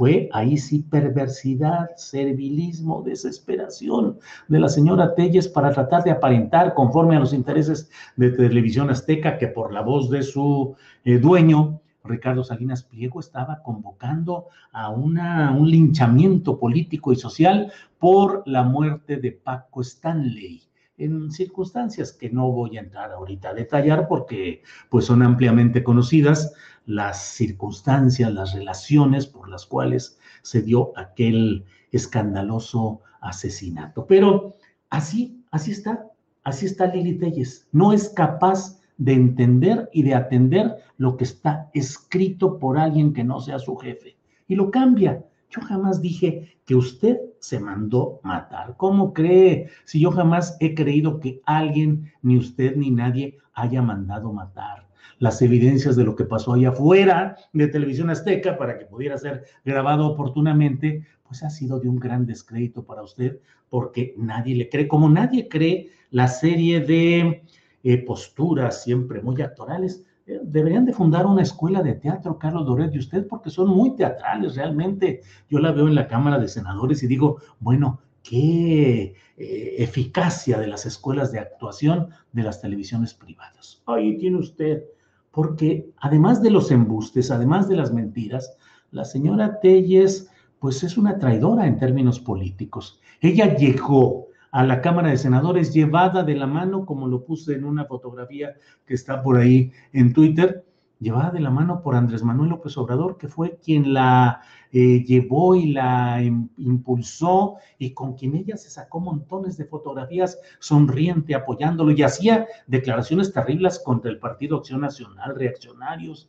Fue 0.00 0.30
ahí 0.32 0.56
sí 0.56 0.78
perversidad, 0.78 1.90
servilismo, 1.94 3.02
desesperación 3.02 4.18
de 4.48 4.58
la 4.58 4.70
señora 4.70 5.14
Telles 5.14 5.46
para 5.46 5.74
tratar 5.74 6.04
de 6.04 6.10
aparentar 6.10 6.72
conforme 6.72 7.16
a 7.16 7.20
los 7.20 7.34
intereses 7.34 7.90
de 8.16 8.30
Televisión 8.30 8.88
Azteca 8.88 9.36
que 9.36 9.48
por 9.48 9.74
la 9.74 9.82
voz 9.82 10.08
de 10.08 10.22
su 10.22 10.74
eh, 11.04 11.18
dueño 11.18 11.82
Ricardo 12.02 12.42
Salinas 12.42 12.82
Pliego 12.82 13.20
estaba 13.20 13.62
convocando 13.62 14.46
a 14.72 14.88
una, 14.88 15.52
un 15.52 15.70
linchamiento 15.70 16.58
político 16.58 17.12
y 17.12 17.16
social 17.16 17.70
por 17.98 18.42
la 18.46 18.62
muerte 18.62 19.18
de 19.18 19.32
Paco 19.32 19.82
Stanley 19.82 20.62
en 21.00 21.30
circunstancias 21.30 22.12
que 22.12 22.30
no 22.30 22.50
voy 22.50 22.76
a 22.76 22.80
entrar 22.80 23.12
ahorita 23.12 23.50
a 23.50 23.54
detallar 23.54 24.06
porque 24.08 24.62
pues 24.88 25.06
son 25.06 25.22
ampliamente 25.22 25.82
conocidas 25.82 26.52
las 26.86 27.22
circunstancias, 27.22 28.32
las 28.32 28.54
relaciones 28.54 29.26
por 29.26 29.48
las 29.48 29.66
cuales 29.66 30.18
se 30.42 30.62
dio 30.62 30.92
aquel 30.96 31.64
escandaloso 31.92 33.00
asesinato. 33.20 34.06
Pero 34.06 34.54
así, 34.90 35.42
así 35.50 35.72
está, 35.72 36.06
así 36.44 36.66
está 36.66 36.86
Lili 36.86 37.18
Telles. 37.18 37.66
No 37.72 37.92
es 37.92 38.08
capaz 38.10 38.80
de 38.98 39.14
entender 39.14 39.88
y 39.92 40.02
de 40.02 40.14
atender 40.14 40.76
lo 40.98 41.16
que 41.16 41.24
está 41.24 41.70
escrito 41.72 42.58
por 42.58 42.78
alguien 42.78 43.12
que 43.12 43.24
no 43.24 43.40
sea 43.40 43.58
su 43.58 43.76
jefe. 43.76 44.16
Y 44.46 44.56
lo 44.56 44.70
cambia. 44.70 45.24
Yo 45.48 45.62
jamás 45.62 46.02
dije 46.02 46.58
que 46.66 46.74
usted 46.74 47.18
se 47.40 47.58
mandó 47.58 48.20
matar. 48.22 48.76
¿Cómo 48.76 49.12
cree? 49.12 49.68
Si 49.84 50.00
yo 50.00 50.12
jamás 50.12 50.56
he 50.60 50.74
creído 50.74 51.18
que 51.18 51.40
alguien, 51.46 52.12
ni 52.22 52.36
usted 52.38 52.76
ni 52.76 52.90
nadie, 52.90 53.38
haya 53.54 53.82
mandado 53.82 54.32
matar. 54.32 54.86
Las 55.18 55.42
evidencias 55.42 55.96
de 55.96 56.04
lo 56.04 56.14
que 56.14 56.24
pasó 56.24 56.54
allá 56.54 56.70
afuera 56.70 57.36
de 57.52 57.66
Televisión 57.68 58.10
Azteca 58.10 58.56
para 58.56 58.78
que 58.78 58.86
pudiera 58.86 59.18
ser 59.18 59.44
grabado 59.64 60.06
oportunamente, 60.06 61.04
pues 61.26 61.42
ha 61.42 61.50
sido 61.50 61.80
de 61.80 61.88
un 61.88 61.98
gran 61.98 62.26
descrédito 62.26 62.84
para 62.84 63.02
usted 63.02 63.40
porque 63.68 64.14
nadie 64.16 64.54
le 64.56 64.68
cree, 64.68 64.88
como 64.88 65.08
nadie 65.08 65.48
cree 65.48 65.90
la 66.10 66.28
serie 66.28 66.80
de 66.80 67.44
eh, 67.84 67.98
posturas 67.98 68.82
siempre 68.82 69.22
muy 69.22 69.40
actorales. 69.40 70.04
Deberían 70.42 70.84
de 70.84 70.92
fundar 70.92 71.26
una 71.26 71.42
escuela 71.42 71.82
de 71.82 71.94
teatro, 71.94 72.38
Carlos 72.38 72.66
Doret, 72.66 72.94
y 72.94 72.98
usted, 72.98 73.26
porque 73.26 73.50
son 73.50 73.68
muy 73.68 73.96
teatrales 73.96 74.56
realmente. 74.56 75.22
Yo 75.48 75.58
la 75.58 75.72
veo 75.72 75.88
en 75.88 75.94
la 75.94 76.08
Cámara 76.08 76.38
de 76.38 76.48
Senadores 76.48 77.02
y 77.02 77.06
digo, 77.06 77.38
bueno, 77.58 78.00
qué 78.22 79.14
eh, 79.36 79.74
eficacia 79.78 80.58
de 80.58 80.66
las 80.66 80.86
escuelas 80.86 81.32
de 81.32 81.38
actuación 81.38 82.10
de 82.32 82.42
las 82.42 82.60
televisiones 82.60 83.14
privadas. 83.14 83.82
Ahí 83.86 84.18
tiene 84.18 84.38
usted, 84.38 84.84
porque 85.30 85.90
además 86.00 86.42
de 86.42 86.50
los 86.50 86.70
embustes, 86.70 87.30
además 87.30 87.68
de 87.68 87.76
las 87.76 87.92
mentiras, 87.92 88.56
la 88.90 89.04
señora 89.04 89.60
Telles, 89.60 90.30
pues 90.58 90.82
es 90.82 90.96
una 90.98 91.18
traidora 91.18 91.66
en 91.66 91.78
términos 91.78 92.20
políticos. 92.20 93.00
Ella 93.20 93.56
llegó 93.56 94.29
a 94.52 94.64
la 94.64 94.80
Cámara 94.80 95.10
de 95.10 95.16
Senadores 95.16 95.72
llevada 95.72 96.22
de 96.22 96.34
la 96.34 96.46
mano, 96.46 96.84
como 96.84 97.06
lo 97.06 97.24
puse 97.24 97.54
en 97.54 97.64
una 97.64 97.84
fotografía 97.84 98.54
que 98.86 98.94
está 98.94 99.22
por 99.22 99.38
ahí 99.38 99.72
en 99.92 100.12
Twitter, 100.12 100.64
llevada 100.98 101.30
de 101.30 101.40
la 101.40 101.50
mano 101.50 101.82
por 101.82 101.94
Andrés 101.94 102.22
Manuel 102.22 102.50
López 102.50 102.76
Obrador, 102.76 103.16
que 103.16 103.28
fue 103.28 103.58
quien 103.64 103.94
la 103.94 104.42
eh, 104.70 105.02
llevó 105.04 105.54
y 105.54 105.72
la 105.72 106.22
impulsó 106.22 107.56
y 107.78 107.92
con 107.92 108.14
quien 108.14 108.36
ella 108.36 108.56
se 108.56 108.70
sacó 108.70 109.00
montones 109.00 109.56
de 109.56 109.64
fotografías 109.64 110.38
sonriente, 110.58 111.34
apoyándolo 111.34 111.92
y 111.92 112.02
hacía 112.02 112.46
declaraciones 112.66 113.32
terribles 113.32 113.78
contra 113.78 114.10
el 114.10 114.18
Partido 114.18 114.58
Acción 114.58 114.82
Nacional, 114.82 115.34
reaccionarios, 115.36 116.28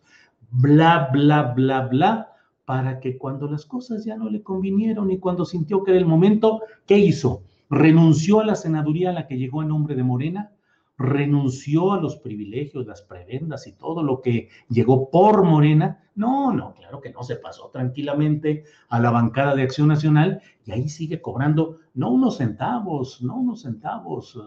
bla, 0.51 1.09
bla, 1.11 1.53
bla, 1.53 1.87
bla, 1.87 2.27
para 2.63 2.99
que 2.99 3.17
cuando 3.17 3.49
las 3.49 3.65
cosas 3.65 4.05
ya 4.05 4.15
no 4.15 4.29
le 4.29 4.41
convinieron 4.41 5.11
y 5.11 5.17
cuando 5.17 5.43
sintió 5.43 5.83
que 5.83 5.91
era 5.91 5.99
el 5.99 6.05
momento, 6.05 6.61
¿qué 6.85 6.97
hizo? 6.97 7.43
Renunció 7.71 8.41
a 8.41 8.45
la 8.45 8.55
senaduría 8.55 9.09
a 9.09 9.13
la 9.13 9.27
que 9.27 9.37
llegó 9.37 9.61
en 9.61 9.69
nombre 9.69 9.95
de 9.95 10.03
Morena, 10.03 10.51
renunció 10.97 11.93
a 11.93 12.01
los 12.01 12.17
privilegios, 12.17 12.85
las 12.85 13.01
prebendas 13.01 13.65
y 13.65 13.71
todo 13.71 14.03
lo 14.03 14.21
que 14.21 14.49
llegó 14.69 15.09
por 15.09 15.43
Morena. 15.45 16.03
No, 16.13 16.53
no, 16.53 16.73
claro 16.75 16.99
que 16.99 17.11
no, 17.11 17.23
se 17.23 17.37
pasó 17.37 17.69
tranquilamente 17.69 18.65
a 18.89 18.99
la 18.99 19.09
bancada 19.09 19.55
de 19.55 19.63
Acción 19.63 19.87
Nacional 19.87 20.41
y 20.65 20.73
ahí 20.73 20.89
sigue 20.89 21.21
cobrando, 21.21 21.79
no 21.93 22.11
unos 22.11 22.37
centavos, 22.37 23.21
no 23.21 23.37
unos 23.37 23.61
centavos, 23.61 24.37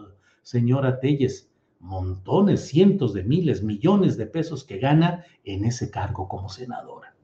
señora 0.43 0.99
Telles, 0.99 1.49
montones, 1.79 2.67
cientos 2.67 3.11
de 3.13 3.23
miles, 3.23 3.63
millones 3.63 4.17
de 4.17 4.27
pesos 4.27 4.63
que 4.63 4.77
gana 4.77 5.25
en 5.43 5.65
ese 5.65 5.89
cargo 5.89 6.27
como 6.27 6.47
senadora. 6.47 7.15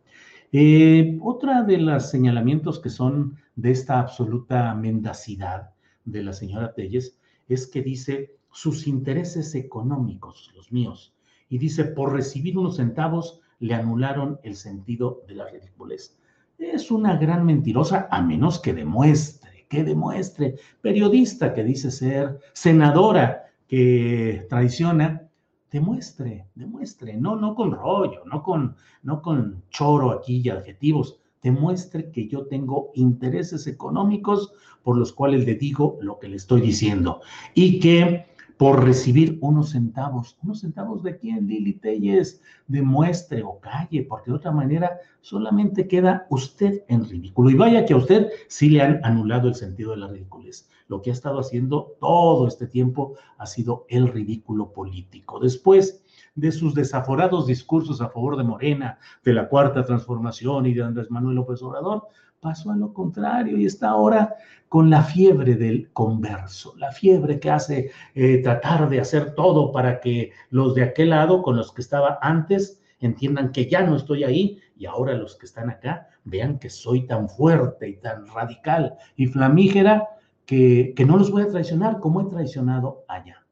Eh, 0.51 1.17
otra 1.21 1.61
de 1.61 1.77
los 1.77 2.09
señalamientos 2.09 2.79
que 2.79 2.89
son 2.89 3.37
de 3.55 3.71
esta 3.71 3.99
absoluta 3.99 4.73
mendacidad 4.73 5.71
de 6.05 6.23
la 6.23 6.33
señora 6.33 6.73
Telles 6.73 7.17
es 7.47 7.67
que 7.67 7.81
dice 7.81 8.35
sus 8.51 8.87
intereses 8.87 9.55
económicos, 9.55 10.51
los 10.55 10.71
míos, 10.71 11.13
y 11.49 11.57
dice 11.57 11.85
por 11.85 12.13
recibir 12.13 12.57
unos 12.57 12.77
centavos 12.77 13.41
le 13.59 13.75
anularon 13.75 14.39
el 14.43 14.55
sentido 14.55 15.23
de 15.27 15.35
la 15.35 15.47
ridiculez. 15.47 16.17
Es 16.57 16.91
una 16.91 17.17
gran 17.17 17.45
mentirosa, 17.45 18.07
a 18.11 18.21
menos 18.21 18.59
que 18.59 18.73
demuestre, 18.73 19.65
que 19.69 19.83
demuestre, 19.83 20.55
periodista 20.81 21.53
que 21.53 21.63
dice 21.63 21.91
ser, 21.91 22.39
senadora 22.53 23.43
que 23.67 24.45
traiciona, 24.49 25.29
demuestre, 25.71 26.47
demuestre, 26.55 27.15
no, 27.15 27.35
no 27.35 27.55
con 27.55 27.71
rollo, 27.71 28.23
no 28.25 28.43
con, 28.43 28.75
no 29.03 29.21
con 29.21 29.63
choro 29.69 30.11
aquí 30.11 30.41
y 30.43 30.49
adjetivos, 30.49 31.20
demuestre 31.41 32.11
que 32.11 32.27
yo 32.27 32.45
tengo 32.47 32.91
intereses 32.95 33.67
económicos 33.67 34.53
por 34.83 34.97
los 34.97 35.13
cuales 35.13 35.45
le 35.45 35.55
digo 35.55 35.97
lo 36.01 36.19
que 36.19 36.27
le 36.27 36.37
estoy 36.37 36.61
diciendo 36.61 37.21
y 37.53 37.79
que 37.79 38.31
por 38.61 38.83
recibir 38.83 39.39
unos 39.41 39.71
centavos, 39.71 40.37
unos 40.43 40.59
centavos 40.59 41.01
de 41.01 41.17
quién, 41.17 41.47
Lili 41.47 41.73
Telles, 41.73 42.43
demuestre 42.67 43.41
o 43.41 43.59
calle, 43.59 44.03
porque 44.03 44.29
de 44.29 44.37
otra 44.37 44.51
manera 44.51 44.99
solamente 45.21 45.87
queda 45.87 46.27
usted 46.29 46.83
en 46.87 47.09
ridículo. 47.09 47.49
Y 47.49 47.55
vaya 47.55 47.87
que 47.87 47.93
a 47.93 47.97
usted 47.97 48.29
sí 48.49 48.69
le 48.69 48.83
han 48.83 49.03
anulado 49.03 49.47
el 49.47 49.55
sentido 49.55 49.91
de 49.91 49.97
la 49.97 50.09
ridiculez. 50.09 50.69
Lo 50.89 51.01
que 51.01 51.09
ha 51.09 51.13
estado 51.13 51.39
haciendo 51.39 51.95
todo 51.99 52.47
este 52.47 52.67
tiempo 52.67 53.15
ha 53.39 53.47
sido 53.47 53.87
el 53.89 54.07
ridículo 54.09 54.71
político. 54.71 55.39
Después, 55.39 56.03
de 56.35 56.51
sus 56.51 56.73
desaforados 56.73 57.47
discursos 57.47 58.01
a 58.01 58.09
favor 58.09 58.37
de 58.37 58.43
Morena, 58.43 58.97
de 59.23 59.33
la 59.33 59.49
Cuarta 59.49 59.83
Transformación 59.83 60.65
y 60.65 60.73
de 60.73 60.83
Andrés 60.83 61.11
Manuel 61.11 61.35
López 61.35 61.61
Obrador, 61.61 62.07
pasó 62.39 62.71
a 62.71 62.75
lo 62.75 62.93
contrario 62.93 63.57
y 63.57 63.65
está 63.65 63.89
ahora 63.89 64.35
con 64.67 64.89
la 64.89 65.03
fiebre 65.03 65.55
del 65.55 65.91
converso, 65.91 66.73
la 66.77 66.91
fiebre 66.91 67.39
que 67.39 67.51
hace 67.51 67.91
eh, 68.15 68.37
tratar 68.39 68.89
de 68.89 68.99
hacer 68.99 69.35
todo 69.35 69.71
para 69.71 69.99
que 69.99 70.31
los 70.49 70.73
de 70.73 70.83
aquel 70.83 71.11
lado, 71.11 71.43
con 71.43 71.55
los 71.55 71.71
que 71.71 71.81
estaba 71.81 72.17
antes, 72.21 72.81
entiendan 72.99 73.51
que 73.51 73.69
ya 73.69 73.81
no 73.83 73.95
estoy 73.95 74.23
ahí 74.23 74.59
y 74.77 74.85
ahora 74.85 75.13
los 75.13 75.35
que 75.35 75.45
están 75.45 75.69
acá 75.69 76.07
vean 76.23 76.57
que 76.57 76.69
soy 76.69 77.05
tan 77.05 77.29
fuerte 77.29 77.89
y 77.89 77.97
tan 77.97 78.27
radical 78.27 78.95
y 79.15 79.27
flamígera 79.27 80.07
que, 80.45 80.93
que 80.95 81.05
no 81.05 81.17
los 81.17 81.31
voy 81.31 81.43
a 81.43 81.49
traicionar 81.49 81.99
como 81.99 82.21
he 82.21 82.25
traicionado 82.25 83.03
allá. 83.07 83.45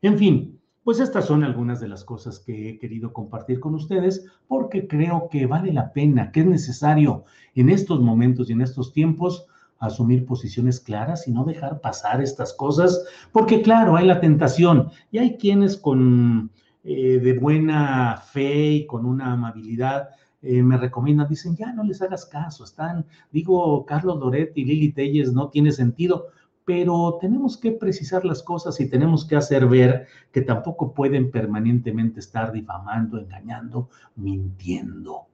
En 0.00 0.18
fin, 0.18 0.60
pues 0.84 1.00
estas 1.00 1.26
son 1.26 1.44
algunas 1.44 1.80
de 1.80 1.88
las 1.88 2.04
cosas 2.04 2.38
que 2.38 2.70
he 2.70 2.78
querido 2.78 3.12
compartir 3.12 3.60
con 3.60 3.74
ustedes 3.74 4.26
porque 4.48 4.88
creo 4.88 5.28
que 5.30 5.46
vale 5.46 5.72
la 5.72 5.92
pena, 5.92 6.32
que 6.32 6.40
es 6.40 6.46
necesario 6.46 7.24
en 7.54 7.70
estos 7.70 8.00
momentos 8.00 8.50
y 8.50 8.52
en 8.52 8.62
estos 8.62 8.92
tiempos 8.92 9.46
asumir 9.78 10.26
posiciones 10.26 10.78
claras 10.80 11.26
y 11.26 11.32
no 11.32 11.44
dejar 11.44 11.80
pasar 11.80 12.22
estas 12.22 12.52
cosas, 12.52 13.04
porque 13.32 13.62
claro, 13.62 13.96
hay 13.96 14.06
la 14.06 14.20
tentación 14.20 14.90
y 15.10 15.18
hay 15.18 15.36
quienes 15.36 15.76
con 15.76 16.50
eh, 16.84 17.18
de 17.18 17.38
buena 17.38 18.16
fe 18.16 18.70
y 18.70 18.86
con 18.86 19.06
una 19.06 19.32
amabilidad 19.32 20.10
eh, 20.40 20.62
me 20.62 20.76
recomiendan, 20.76 21.28
dicen, 21.28 21.56
ya 21.56 21.72
no 21.72 21.84
les 21.84 22.02
hagas 22.02 22.26
caso, 22.26 22.64
están, 22.64 23.06
digo, 23.30 23.84
Carlos 23.86 24.18
Loret 24.18 24.52
y 24.56 24.64
Lili 24.64 24.92
Telles 24.92 25.32
no 25.32 25.48
tiene 25.48 25.70
sentido 25.70 26.26
pero 26.64 27.18
tenemos 27.20 27.56
que 27.56 27.72
precisar 27.72 28.24
las 28.24 28.42
cosas 28.42 28.80
y 28.80 28.88
tenemos 28.88 29.24
que 29.24 29.36
hacer 29.36 29.66
ver 29.66 30.06
que 30.30 30.42
tampoco 30.42 30.94
pueden 30.94 31.30
permanentemente 31.30 32.20
estar 32.20 32.52
difamando, 32.52 33.18
engañando, 33.18 33.88
mintiendo. 34.16 35.26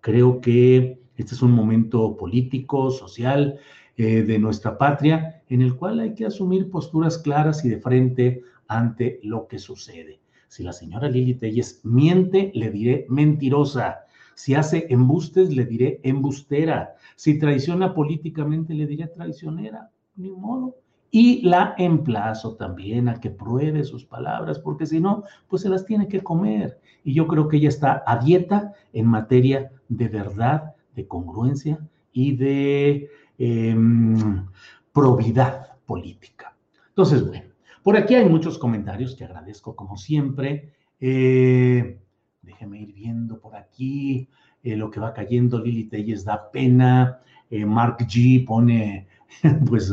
Creo 0.00 0.40
que 0.40 1.00
este 1.16 1.34
es 1.34 1.42
un 1.42 1.52
momento 1.52 2.16
político, 2.16 2.90
social 2.90 3.58
eh, 3.96 4.22
de 4.22 4.38
nuestra 4.38 4.76
patria 4.76 5.42
en 5.48 5.62
el 5.62 5.76
cual 5.76 6.00
hay 6.00 6.14
que 6.14 6.26
asumir 6.26 6.70
posturas 6.70 7.18
claras 7.18 7.64
y 7.64 7.68
de 7.68 7.80
frente 7.80 8.42
ante 8.68 9.20
lo 9.22 9.48
que 9.48 9.58
sucede. 9.58 10.20
Si 10.48 10.62
la 10.62 10.72
señora 10.72 11.08
Lili 11.08 11.34
Telles 11.34 11.80
miente, 11.84 12.50
le 12.54 12.70
diré 12.70 13.06
mentirosa. 13.08 14.06
Si 14.34 14.54
hace 14.54 14.86
embustes, 14.90 15.54
le 15.54 15.64
diré 15.64 16.00
embustera. 16.02 16.94
Si 17.16 17.38
traiciona 17.38 17.94
políticamente, 17.94 18.74
le 18.74 18.86
diré 18.86 19.06
traicionera. 19.08 19.90
Ni 20.16 20.30
modo. 20.30 20.76
Y 21.10 21.42
la 21.46 21.74
emplazo 21.78 22.56
también 22.56 23.08
a 23.08 23.20
que 23.20 23.30
pruebe 23.30 23.84
sus 23.84 24.04
palabras, 24.04 24.58
porque 24.58 24.86
si 24.86 25.00
no, 25.00 25.24
pues 25.48 25.62
se 25.62 25.68
las 25.68 25.86
tiene 25.86 26.08
que 26.08 26.22
comer. 26.22 26.78
Y 27.04 27.14
yo 27.14 27.26
creo 27.26 27.48
que 27.48 27.58
ella 27.58 27.68
está 27.68 28.02
a 28.06 28.18
dieta 28.18 28.72
en 28.92 29.06
materia 29.06 29.70
de 29.88 30.08
verdad, 30.08 30.74
de 30.94 31.06
congruencia 31.06 31.78
y 32.12 32.36
de 32.36 33.08
em, 33.38 34.46
probidad 34.92 35.76
política. 35.86 36.56
Entonces, 36.88 37.26
bueno, 37.26 37.46
por 37.82 37.96
aquí 37.96 38.14
hay 38.14 38.28
muchos 38.28 38.58
comentarios 38.58 39.14
que 39.14 39.24
agradezco 39.24 39.76
como 39.76 39.96
siempre. 39.96 40.72
Eh, 40.98 42.00
déjeme 42.42 42.80
ir 42.80 42.92
viendo 42.92 43.38
por 43.38 43.54
aquí 43.54 44.28
eh, 44.62 44.76
lo 44.76 44.90
que 44.90 44.98
va 44.98 45.12
cayendo. 45.12 45.60
Lili 45.60 45.84
Telles 45.84 46.24
da 46.24 46.50
pena. 46.50 47.20
Eh, 47.48 47.64
Mark 47.64 47.98
G 47.98 48.44
pone, 48.44 49.06
pues, 49.68 49.92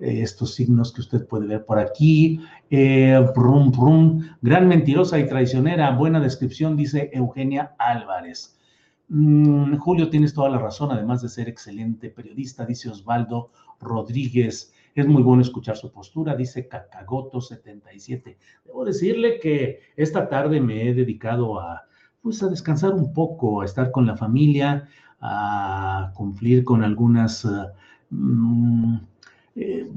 eh, 0.00 0.22
estos 0.22 0.54
signos 0.54 0.92
que 0.92 1.02
usted 1.02 1.26
puede 1.26 1.46
ver 1.46 1.64
por 1.64 1.78
aquí. 1.78 2.40
Eh, 2.70 3.18
gran 4.40 4.68
mentirosa 4.68 5.18
y 5.18 5.26
traicionera, 5.26 5.90
buena 5.96 6.20
descripción, 6.20 6.76
dice 6.76 7.10
Eugenia 7.12 7.74
Álvarez. 7.78 8.58
Mm, 9.08 9.76
Julio, 9.76 10.08
tienes 10.08 10.32
toda 10.32 10.48
la 10.48 10.58
razón, 10.58 10.90
además 10.92 11.20
de 11.20 11.28
ser 11.28 11.48
excelente 11.48 12.10
periodista, 12.10 12.64
dice 12.64 12.88
Osvaldo 12.88 13.50
Rodríguez. 13.80 14.72
Es 14.94 15.06
muy 15.06 15.22
bueno 15.22 15.42
escuchar 15.42 15.76
su 15.76 15.92
postura, 15.92 16.34
dice 16.34 16.68
Cacagoto77. 16.68 18.36
Debo 18.64 18.84
decirle 18.84 19.38
que 19.40 19.80
esta 19.96 20.28
tarde 20.28 20.60
me 20.60 20.88
he 20.88 20.94
dedicado 20.94 21.60
a, 21.60 21.82
pues, 22.22 22.42
a 22.42 22.48
descansar 22.48 22.94
un 22.94 23.12
poco, 23.12 23.62
a 23.62 23.64
estar 23.64 23.90
con 23.90 24.06
la 24.06 24.16
familia, 24.16 24.88
a 25.20 26.12
cumplir 26.14 26.64
con 26.64 26.82
algunas... 26.82 27.46
Mm, 28.10 28.96
eh, 29.56 29.90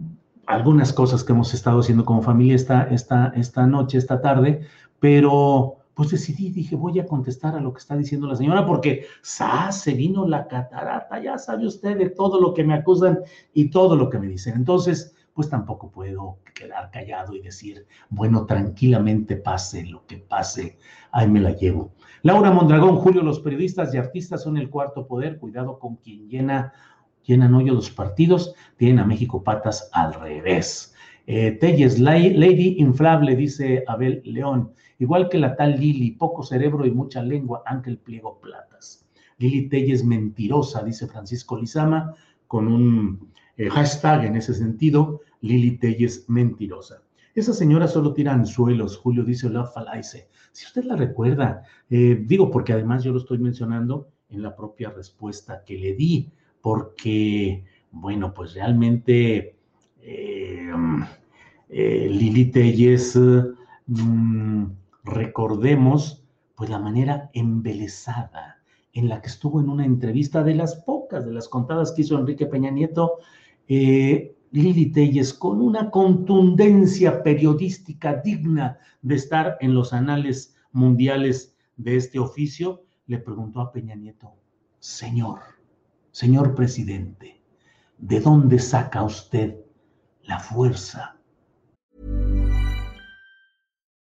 algunas 0.46 0.94
cosas 0.94 1.24
que 1.24 1.34
hemos 1.34 1.54
estado 1.54 1.80
haciendo 1.80 2.06
como 2.06 2.22
familia 2.22 2.56
esta, 2.56 2.84
esta, 2.84 3.34
esta 3.36 3.66
noche, 3.66 3.98
esta 3.98 4.22
tarde, 4.22 4.62
pero 5.00 5.78
pues 5.94 6.10
decidí, 6.10 6.50
dije, 6.50 6.76
voy 6.76 7.00
a 7.00 7.06
contestar 7.06 7.56
a 7.56 7.62
lo 7.62 7.72
que 7.72 7.80
está 7.80 7.96
diciendo 7.96 8.28
la 8.28 8.36
señora, 8.36 8.66
porque 8.66 9.06
se 9.22 9.94
vino 9.94 10.28
la 10.28 10.48
catarata, 10.48 11.22
ya 11.22 11.38
sabe 11.38 11.68
usted 11.68 11.98
de 11.98 12.10
todo 12.10 12.42
lo 12.42 12.54
que 12.54 12.64
me 12.64 12.74
acusan 12.74 13.20
y 13.54 13.70
todo 13.70 13.96
lo 13.96 14.10
que 14.10 14.18
me 14.18 14.28
dicen. 14.28 14.56
Entonces, 14.56 15.16
pues 15.34 15.50
tampoco 15.50 15.90
puedo 15.90 16.38
quedar 16.54 16.90
callado 16.92 17.36
y 17.36 17.42
decir, 17.42 17.86
bueno, 18.10 18.46
tranquilamente 18.46 19.36
pase 19.36 19.86
lo 19.86 20.06
que 20.06 20.18
pase, 20.18 20.78
ahí 21.12 21.28
me 21.28 21.42
la 21.42 21.52
llevo. 21.52 21.92
Laura 22.24 22.52
Mondragón, 22.52 22.98
Julio, 22.98 23.22
los 23.22 23.40
periodistas 23.40 23.94
y 23.94 23.98
artistas 23.98 24.44
son 24.44 24.58
el 24.58 24.70
cuarto 24.70 25.06
poder, 25.06 25.40
cuidado 25.40 25.78
con 25.78 25.98
quien 25.98 26.28
llena 26.28 26.74
llenan 27.26 27.54
hoyo 27.54 27.74
los 27.74 27.90
partidos, 27.90 28.56
tienen 28.78 29.00
a 29.00 29.06
México 29.06 29.44
patas 29.44 29.90
al 29.94 30.14
revés. 30.14 30.94
Eh, 31.26 31.58
Telles, 31.60 32.00
Lady 32.00 32.76
Inflable, 32.80 33.36
dice 33.36 33.84
Abel 33.88 34.22
León, 34.26 34.74
igual 35.00 35.30
que 35.30 35.38
la 35.38 35.56
tal 35.56 35.80
Lili, 35.80 36.12
poco 36.12 36.44
cerebro 36.44 36.86
y 36.86 36.92
mucha 36.92 37.22
lengua, 37.24 37.64
Ángel 37.66 37.98
Pliego 37.98 38.40
Platas. 38.42 39.08
Lili 39.38 39.70
Telles 39.70 40.04
mentirosa, 40.04 40.84
dice 40.84 41.08
Francisco 41.08 41.58
Lizama, 41.58 42.14
con 42.48 42.68
un 42.68 43.32
eh, 43.58 43.70
hashtag 43.70 44.26
en 44.26 44.36
ese 44.36 44.54
sentido, 44.54 45.22
Lili 45.42 45.78
Telles 45.78 46.26
mentirosa. 46.28 47.04
Esa 47.36 47.54
señora 47.54 47.88
solo 47.88 48.14
tira 48.14 48.34
anzuelos, 48.34 48.98
Julio 48.98 49.24
dice 49.24 49.50
Love 49.50 49.74
Falaise. 49.74 50.28
Si 50.52 50.68
usted 50.68 50.84
la 50.84 50.96
recuerda, 50.96 51.64
eh, 51.90 52.22
digo 52.26 52.52
porque 52.52 52.74
además 52.74 53.04
yo 53.04 53.12
lo 53.12 53.18
estoy 53.18 53.40
mencionando 53.40 54.10
en 54.30 54.44
la 54.44 54.56
propia 54.56 54.92
respuesta 54.92 55.64
que 55.66 55.78
le 55.78 55.94
di 55.96 56.32
porque, 56.64 57.66
bueno, 57.92 58.34
pues 58.34 58.54
realmente 58.54 59.58
eh, 60.02 60.72
eh, 61.68 62.08
Lili 62.10 62.46
Telles, 62.46 63.20
mm, 63.86 64.66
recordemos, 65.04 66.24
pues 66.56 66.70
la 66.70 66.80
manera 66.80 67.30
embelesada 67.34 68.62
en 68.94 69.10
la 69.10 69.22
que 69.22 69.28
estuvo 69.28 69.60
en 69.60 69.68
una 69.68 69.86
entrevista 69.86 70.42
de 70.42 70.56
las 70.56 70.76
pocas, 70.76 71.26
de 71.26 71.34
las 71.34 71.50
contadas 71.50 71.92
que 71.92 72.04
hizo 72.04 72.18
Enrique 72.18 72.46
Peña 72.46 72.72
Nieto, 72.72 73.18
eh, 73.68 74.34
Lili 74.52 74.86
Telles, 74.86 75.34
con 75.34 75.60
una 75.60 75.92
contundencia 75.92 77.24
periodística 77.24 78.22
digna 78.22 78.78
de 79.02 79.16
estar 79.16 79.58
en 79.60 79.74
los 79.74 79.92
anales 79.92 80.56
mundiales 80.72 81.58
de 81.76 81.98
este 81.98 82.20
oficio, 82.20 82.84
le 83.08 83.18
preguntó 83.18 83.60
a 83.60 83.74
Peña 83.74 83.96
Nieto, 83.96 84.32
Señor, 84.80 85.40
Señor 86.14 86.54
presidente, 86.56 87.42
¿de 87.98 88.20
dónde 88.20 88.60
saca 88.60 89.04
usted 89.04 89.56
la 90.28 90.40
fuerza? 90.40 91.18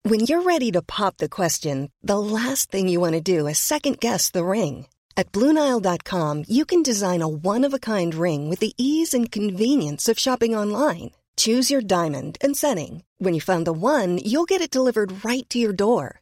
When 0.04 0.20
you're 0.28 0.44
ready 0.44 0.72
to 0.72 0.84
pop 0.84 1.18
the 1.18 1.28
question, 1.28 1.90
the 2.04 2.20
last 2.20 2.70
thing 2.70 2.88
you 2.88 3.00
want 3.00 3.14
to 3.14 3.22
do 3.22 3.48
is 3.48 3.58
second 3.58 4.00
guess 4.00 4.30
the 4.30 4.46
ring. 4.46 4.86
At 5.18 5.32
Bluenile.com, 5.32 6.44
you 6.48 6.64
can 6.64 6.84
design 6.84 7.24
a 7.24 7.28
one-of-a-kind 7.28 8.14
ring 8.14 8.50
with 8.50 8.60
the 8.60 8.74
ease 8.78 9.16
and 9.16 9.32
convenience 9.32 10.08
of 10.08 10.20
shopping 10.20 10.56
online. 10.56 11.10
Choose 11.38 11.72
your 11.72 11.82
diamond 11.82 12.38
and 12.40 12.56
setting. 12.56 13.04
When 13.18 13.34
you 13.34 13.42
find 13.42 13.66
the 13.66 13.74
one, 13.74 14.20
you'll 14.20 14.46
get 14.46 14.62
it 14.62 14.70
delivered 14.70 15.26
right 15.26 15.50
to 15.50 15.58
your 15.58 15.74
door. 15.74 16.22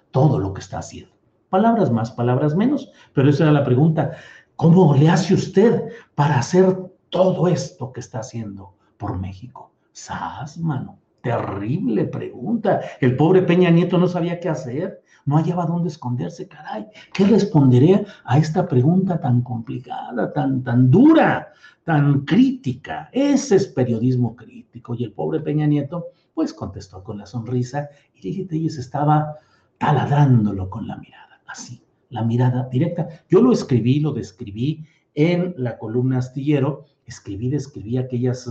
todo 0.11 0.39
lo 0.39 0.53
que 0.53 0.61
está 0.61 0.79
haciendo. 0.79 1.11
Palabras 1.49 1.91
más, 1.91 2.11
palabras 2.11 2.55
menos, 2.55 2.91
pero 3.13 3.29
esa 3.29 3.43
era 3.43 3.51
la 3.51 3.65
pregunta. 3.65 4.11
¿Cómo 4.55 4.93
le 4.95 5.09
hace 5.09 5.33
usted 5.33 5.85
para 6.15 6.39
hacer 6.39 6.77
todo 7.09 7.47
esto 7.47 7.91
que 7.91 7.99
está 7.99 8.19
haciendo 8.19 8.75
por 8.97 9.19
México? 9.19 9.71
Sas, 9.91 10.57
mano. 10.57 10.99
Terrible 11.21 12.05
pregunta. 12.05 12.81
El 12.99 13.15
pobre 13.15 13.43
Peña 13.43 13.69
Nieto 13.69 13.97
no 13.97 14.07
sabía 14.07 14.39
qué 14.39 14.49
hacer, 14.49 15.03
no 15.25 15.37
hallaba 15.37 15.65
dónde 15.65 15.89
esconderse, 15.89 16.47
caray. 16.47 16.87
¿Qué 17.13 17.25
responderé 17.25 18.05
a 18.23 18.37
esta 18.37 18.67
pregunta 18.67 19.19
tan 19.19 19.41
complicada, 19.41 20.33
tan, 20.33 20.63
tan 20.63 20.89
dura, 20.89 21.49
tan 21.83 22.21
crítica? 22.21 23.09
Ese 23.11 23.57
es 23.57 23.67
periodismo 23.67 24.35
crítico. 24.35 24.95
Y 24.95 25.03
el 25.03 25.13
pobre 25.13 25.41
Peña 25.41 25.67
Nieto, 25.67 26.07
pues 26.33 26.53
contestó 26.53 27.03
con 27.03 27.19
la 27.19 27.25
sonrisa 27.25 27.89
y 28.15 28.21
Lili 28.21 28.45
Telles 28.45 28.77
estaba 28.77 29.35
taladrándolo 29.81 30.69
con 30.69 30.87
la 30.87 30.95
mirada, 30.97 31.41
así, 31.47 31.81
la 32.11 32.23
mirada 32.23 32.69
directa. 32.69 33.09
Yo 33.27 33.41
lo 33.41 33.51
escribí, 33.51 33.99
lo 33.99 34.13
describí 34.13 34.85
en 35.15 35.55
la 35.57 35.79
columna 35.79 36.19
astillero, 36.19 36.85
escribí, 37.07 37.49
describí 37.49 37.97
aquellas 37.97 38.47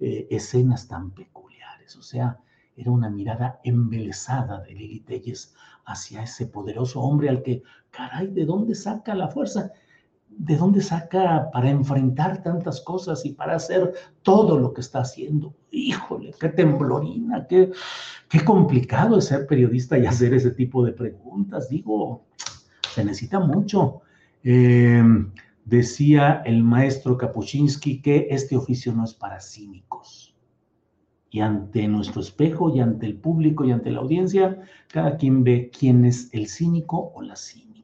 eh, 0.00 0.26
escenas 0.30 0.86
tan 0.86 1.12
peculiares, 1.12 1.96
o 1.96 2.02
sea, 2.02 2.38
era 2.76 2.90
una 2.90 3.08
mirada 3.08 3.58
embelesada 3.64 4.60
de 4.60 4.74
Lili 4.74 5.00
Telles 5.00 5.54
hacia 5.86 6.24
ese 6.24 6.46
poderoso 6.46 7.00
hombre 7.00 7.30
al 7.30 7.42
que, 7.42 7.62
caray, 7.90 8.26
¿de 8.26 8.44
dónde 8.44 8.74
saca 8.74 9.14
la 9.14 9.28
fuerza? 9.28 9.72
¿De 10.28 10.56
dónde 10.56 10.82
saca 10.82 11.50
para 11.50 11.70
enfrentar 11.70 12.42
tantas 12.42 12.80
cosas 12.80 13.24
y 13.24 13.32
para 13.32 13.56
hacer 13.56 13.94
todo 14.22 14.58
lo 14.58 14.72
que 14.74 14.82
está 14.82 15.00
haciendo? 15.00 15.54
Híjole, 15.70 16.34
qué 16.38 16.50
temblorina, 16.50 17.46
qué, 17.46 17.72
qué 18.28 18.44
complicado 18.44 19.18
es 19.18 19.26
ser 19.26 19.46
periodista 19.46 19.98
y 19.98 20.06
hacer 20.06 20.34
ese 20.34 20.50
tipo 20.50 20.84
de 20.84 20.92
preguntas. 20.92 21.68
Digo, 21.68 22.26
se 22.94 23.04
necesita 23.04 23.40
mucho. 23.40 24.02
Em, 24.42 25.32
decía 25.64 26.42
el 26.46 26.62
maestro 26.62 27.16
Kapuscinski 27.18 28.00
que 28.00 28.28
este 28.30 28.56
oficio 28.56 28.92
no 28.92 29.04
es 29.04 29.14
para 29.14 29.40
cínicos. 29.40 30.34
y 31.30 31.40
ante 31.40 31.86
nuestro 31.88 32.22
espejo 32.22 32.74
y 32.74 32.80
ante 32.80 33.04
el 33.04 33.16
público 33.16 33.64
y 33.64 33.72
ante 33.72 33.90
la 33.90 34.00
audiencia, 34.00 34.62
cada 34.88 35.16
quien 35.18 35.44
ve 35.44 35.70
quién 35.76 36.04
es 36.06 36.32
el 36.32 36.46
cínico 36.48 37.12
o 37.14 37.20
la 37.20 37.36
cínica. 37.36 37.75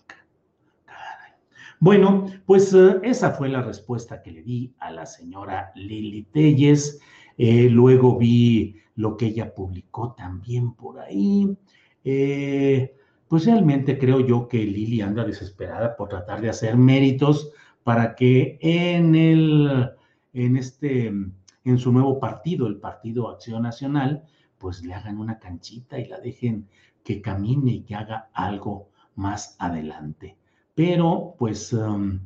Bueno, 1.82 2.26
pues 2.46 2.72
eh, 2.74 3.00
esa 3.02 3.32
fue 3.32 3.48
la 3.48 3.60
respuesta 3.60 4.22
que 4.22 4.30
le 4.30 4.44
di 4.44 4.72
a 4.78 4.92
la 4.92 5.04
señora 5.04 5.72
Lili 5.74 6.22
Telles. 6.22 7.00
Eh, 7.36 7.68
luego 7.68 8.16
vi 8.16 8.76
lo 8.94 9.16
que 9.16 9.26
ella 9.26 9.52
publicó 9.52 10.12
también 10.12 10.74
por 10.74 11.00
ahí. 11.00 11.58
Eh, 12.04 12.94
pues 13.26 13.46
realmente 13.46 13.98
creo 13.98 14.20
yo 14.20 14.46
que 14.46 14.58
Lili 14.58 15.00
anda 15.00 15.24
desesperada 15.24 15.96
por 15.96 16.08
tratar 16.08 16.40
de 16.40 16.50
hacer 16.50 16.76
méritos 16.76 17.50
para 17.82 18.14
que 18.14 18.58
en 18.60 19.16
el, 19.16 19.90
en 20.34 20.56
este, 20.56 21.06
en 21.08 21.78
su 21.78 21.90
nuevo 21.90 22.20
partido, 22.20 22.68
el 22.68 22.76
Partido 22.76 23.28
Acción 23.28 23.64
Nacional, 23.64 24.22
pues 24.56 24.84
le 24.84 24.94
hagan 24.94 25.18
una 25.18 25.40
canchita 25.40 25.98
y 25.98 26.06
la 26.06 26.20
dejen 26.20 26.68
que 27.02 27.20
camine 27.20 27.72
y 27.72 27.82
que 27.82 27.96
haga 27.96 28.30
algo 28.34 28.90
más 29.16 29.56
adelante. 29.58 30.36
Pero 30.84 31.36
pues 31.38 31.72
um, 31.72 32.18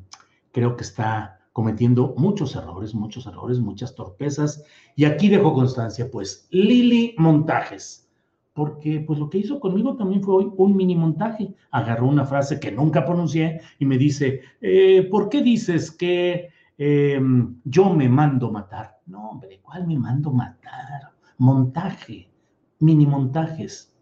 creo 0.51 0.77
que 0.77 0.83
está 0.83 1.41
cometiendo 1.53 2.15
muchos 2.17 2.57
errores, 2.57 2.95
muchos 2.95 3.27
errores, 3.27 3.61
muchas 3.61 3.95
torpezas. 3.95 4.65
Y 4.95 5.05
aquí 5.05 5.29
dejo 5.29 5.53
constancia, 5.53 6.11
pues, 6.11 6.49
Lili 6.51 7.15
Montajes, 7.19 8.09
porque 8.55 9.05
pues 9.07 9.19
lo 9.19 9.29
que 9.29 9.37
hizo 9.37 9.61
conmigo 9.61 9.95
también 9.97 10.23
fue 10.23 10.37
hoy 10.37 10.53
un 10.57 10.75
mini 10.75 10.97
montaje. 10.97 11.55
Agarró 11.71 12.07
una 12.07 12.25
frase 12.25 12.59
que 12.59 12.73
nunca 12.73 13.05
pronuncié 13.05 13.61
y 13.79 13.85
me 13.85 13.99
dice, 13.99 14.41
eh, 14.63 15.07
¿por 15.11 15.29
qué 15.29 15.43
dices 15.43 15.91
que 15.91 16.49
em, 16.79 17.61
yo 17.63 17.93
me 17.93 18.09
mando 18.09 18.51
matar? 18.51 19.01
No, 19.05 19.33
hombre, 19.33 19.61
¿cuál 19.63 19.87
me 19.87 19.99
mando 19.99 20.33
matar? 20.33 21.13
Montaje, 21.37 22.31
mini 22.79 23.05
montajes. 23.05 23.95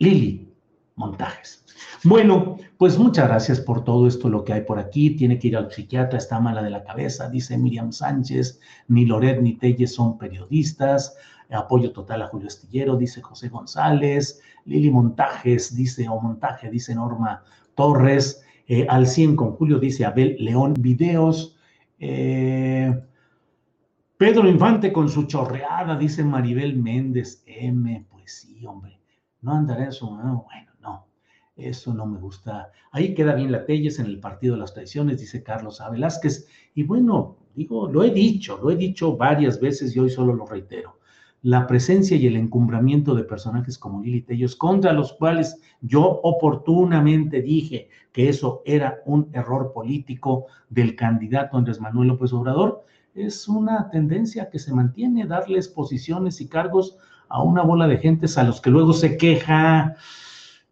Lili, 0.00 0.55
montajes. 0.96 1.64
Bueno, 2.04 2.56
pues 2.78 2.98
muchas 2.98 3.28
gracias 3.28 3.60
por 3.60 3.84
todo 3.84 4.06
esto, 4.06 4.28
lo 4.28 4.44
que 4.44 4.52
hay 4.52 4.62
por 4.62 4.78
aquí. 4.78 5.10
Tiene 5.10 5.38
que 5.38 5.48
ir 5.48 5.56
al 5.56 5.70
psiquiatra, 5.70 6.18
está 6.18 6.40
mala 6.40 6.62
de 6.62 6.70
la 6.70 6.82
cabeza, 6.82 7.28
dice 7.28 7.56
Miriam 7.56 7.92
Sánchez. 7.92 8.60
Ni 8.88 9.04
Loret 9.06 9.40
ni 9.40 9.54
Telles 9.54 9.94
son 9.94 10.18
periodistas. 10.18 11.16
Apoyo 11.50 11.92
total 11.92 12.22
a 12.22 12.26
Julio 12.26 12.48
Estillero, 12.48 12.96
dice 12.96 13.22
José 13.22 13.48
González. 13.48 14.40
Lili 14.64 14.90
Montajes, 14.90 15.76
dice, 15.76 16.08
o 16.08 16.20
Montaje, 16.20 16.70
dice 16.70 16.94
Norma 16.94 17.42
Torres. 17.74 18.42
Eh, 18.66 18.86
al 18.88 19.06
100 19.06 19.36
con 19.36 19.52
Julio, 19.52 19.78
dice 19.78 20.04
Abel 20.04 20.36
León 20.40 20.74
Videos. 20.78 21.56
Eh, 22.00 22.92
Pedro 24.16 24.48
Infante 24.48 24.92
con 24.92 25.08
su 25.08 25.24
chorreada, 25.24 25.96
dice 25.96 26.24
Maribel 26.24 26.76
Méndez 26.76 27.42
M. 27.46 28.06
Pues 28.10 28.40
sí, 28.40 28.66
hombre, 28.66 28.98
no 29.42 29.52
andaré 29.52 29.84
en 29.84 29.92
su. 29.92 30.08
bueno, 30.08 30.24
no, 30.24 30.46
eso 31.56 31.94
no 31.94 32.06
me 32.06 32.18
gusta. 32.18 32.70
Ahí 32.92 33.14
queda 33.14 33.34
bien 33.34 33.50
la 33.50 33.64
Telles 33.64 33.98
en 33.98 34.06
el 34.06 34.20
Partido 34.20 34.54
de 34.54 34.60
las 34.60 34.74
Tradiciones, 34.74 35.20
dice 35.20 35.42
Carlos 35.42 35.80
A. 35.80 35.90
Velázquez. 35.90 36.46
Y 36.74 36.82
bueno, 36.82 37.36
digo, 37.54 37.88
lo 37.88 38.04
he 38.04 38.10
dicho, 38.10 38.58
lo 38.62 38.70
he 38.70 38.76
dicho 38.76 39.16
varias 39.16 39.60
veces 39.60 39.96
y 39.96 40.00
hoy 40.00 40.10
solo 40.10 40.34
lo 40.34 40.46
reitero 40.46 40.96
la 41.46 41.68
presencia 41.68 42.16
y 42.16 42.26
el 42.26 42.34
encumbramiento 42.34 43.14
de 43.14 43.22
personajes 43.22 43.78
como 43.78 44.02
Lili 44.02 44.22
Tellos, 44.22 44.56
contra 44.56 44.92
los 44.92 45.12
cuales 45.12 45.60
yo 45.80 46.02
oportunamente 46.02 47.40
dije 47.40 47.88
que 48.10 48.28
eso 48.28 48.62
era 48.64 49.00
un 49.04 49.28
error 49.32 49.72
político 49.72 50.46
del 50.70 50.96
candidato 50.96 51.56
Andrés 51.56 51.80
Manuel 51.80 52.08
López 52.08 52.32
Obrador, 52.32 52.84
es 53.14 53.46
una 53.46 53.88
tendencia 53.90 54.50
que 54.50 54.58
se 54.58 54.74
mantiene, 54.74 55.24
darles 55.24 55.68
posiciones 55.68 56.40
y 56.40 56.48
cargos 56.48 56.96
a 57.28 57.40
una 57.42 57.62
bola 57.62 57.86
de 57.86 57.98
gentes 57.98 58.36
a 58.38 58.42
los 58.42 58.60
que 58.60 58.70
luego 58.70 58.92
se 58.92 59.16
queja 59.16 59.94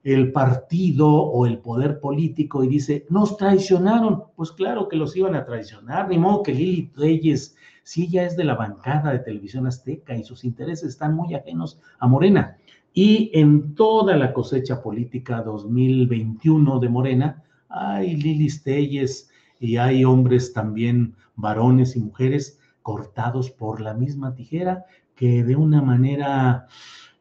el 0.05 0.31
partido 0.31 1.09
o 1.09 1.47
el 1.47 1.59
poder 1.59 1.99
político 1.99 2.62
y 2.62 2.69
dice, 2.69 3.07
nos 3.11 3.37
traicionaron. 3.37 4.25
Pues 4.37 4.53
claro 4.53 4.88
que 4.88 4.97
los 4.97 5.17
iban 5.17 5.35
a 5.35 5.45
traicionar, 5.45 6.09
ni 6.09 6.19
modo 6.19 6.43
que 6.43 6.55
Lili 6.55 6.93
Reyes 6.95 7.57
si 7.85 8.05
ella 8.05 8.25
es 8.25 8.37
de 8.37 8.45
la 8.45 8.55
bancada 8.55 9.12
de 9.12 9.19
televisión 9.21 9.67
azteca 9.67 10.17
y 10.17 10.25
sus 10.25 10.43
intereses 10.45 10.88
están 10.88 11.14
muy 11.14 11.35
ajenos 11.35 11.79
a 11.99 12.09
Morena. 12.09 12.57
Y 12.95 13.31
en 13.35 13.75
toda 13.75 14.17
la 14.17 14.33
cosecha 14.33 14.83
política 14.83 15.43
2021 15.43 16.81
de 16.81 16.88
Morena, 16.88 17.45
hay 17.69 18.17
Lilis 18.17 18.62
Telles 18.62 19.31
y 19.61 19.77
hay 19.77 20.05
hombres 20.05 20.53
también, 20.53 21.14
varones 21.37 21.95
y 21.97 22.01
mujeres, 22.01 22.59
cortados 22.83 23.51
por 23.51 23.81
la 23.81 23.95
misma 23.95 24.35
tijera, 24.35 24.87
que 25.14 25.45
de 25.45 25.57
una 25.57 25.83
manera 25.83 26.67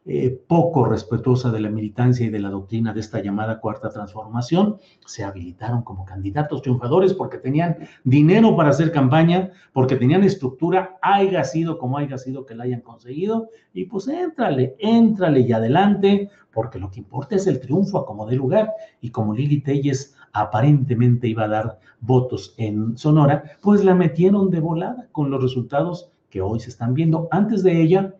eh, 0.06 0.38
poco 0.46 0.84
respetuosa 0.84 1.50
de 1.50 1.60
la 1.60 1.70
militancia 1.70 2.26
y 2.26 2.28
de 2.28 2.38
la 2.38 2.50
doctrina 2.50 2.92
de 2.92 3.00
esta 3.00 3.22
llamada 3.22 3.58
cuarta 3.58 3.88
transformación, 3.88 4.76
se 5.06 5.24
habilitaron 5.24 5.82
como 5.82 6.04
candidatos 6.04 6.60
triunfadores 6.60 7.14
porque 7.14 7.38
tenían 7.38 7.78
dinero 8.04 8.54
para 8.54 8.68
hacer 8.68 8.92
campaña, 8.92 9.50
porque 9.72 9.96
tenían 9.96 10.22
estructura, 10.22 10.98
haya 11.00 11.42
sido 11.42 11.78
como 11.78 11.96
haya 11.96 12.18
sido 12.18 12.44
que 12.44 12.54
la 12.54 12.64
hayan 12.64 12.82
conseguido, 12.82 13.48
y 13.72 13.86
pues 13.86 14.06
éntrale, 14.06 14.76
éntrale 14.78 15.40
y 15.40 15.52
adelante, 15.52 16.28
porque 16.52 16.78
lo 16.78 16.90
que 16.90 17.00
importa 17.00 17.36
es 17.36 17.46
el 17.46 17.58
triunfo 17.58 17.96
a 17.96 18.04
como 18.04 18.26
de 18.26 18.36
lugar, 18.36 18.72
y 19.00 19.08
como 19.08 19.32
Lili 19.32 19.62
Telles 19.62 20.14
aparentemente 20.34 21.28
iba 21.28 21.44
a 21.44 21.48
dar 21.48 21.78
votos 22.00 22.54
en 22.58 22.98
Sonora, 22.98 23.42
pues 23.62 23.82
la 23.82 23.94
metieron 23.94 24.50
de 24.50 24.60
volada 24.60 25.08
con 25.12 25.30
los 25.30 25.40
resultados 25.40 26.10
que 26.28 26.42
hoy 26.42 26.60
se 26.60 26.68
están 26.68 26.92
viendo. 26.92 27.28
Antes 27.30 27.62
de 27.62 27.80
ella, 27.80 28.14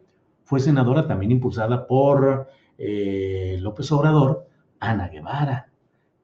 fue 0.44 0.60
senadora 0.60 1.06
también 1.06 1.32
impulsada 1.32 1.86
por 1.86 2.48
eh, 2.78 3.58
López 3.60 3.90
Obrador, 3.92 4.46
Ana 4.78 5.08
Guevara, 5.08 5.68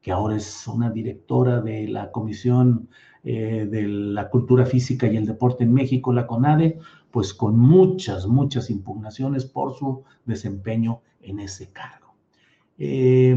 que 0.02 0.12
ahora 0.12 0.36
es 0.36 0.66
una 0.66 0.90
directora 0.90 1.60
de 1.60 1.88
la 1.88 2.10
Comisión 2.10 2.88
eh, 3.24 3.66
de 3.70 3.86
la 3.86 4.30
Cultura 4.30 4.64
Física 4.64 5.06
y 5.06 5.16
el 5.16 5.26
Deporte 5.26 5.64
en 5.64 5.74
México, 5.74 6.12
la 6.12 6.26
CONADE, 6.26 6.78
pues 7.10 7.34
con 7.34 7.58
muchas, 7.58 8.26
muchas 8.26 8.70
impugnaciones 8.70 9.44
por 9.44 9.74
su 9.74 10.04
desempeño 10.24 11.00
en 11.22 11.40
ese 11.40 11.70
cargo. 11.70 12.14
Eh, 12.78 13.36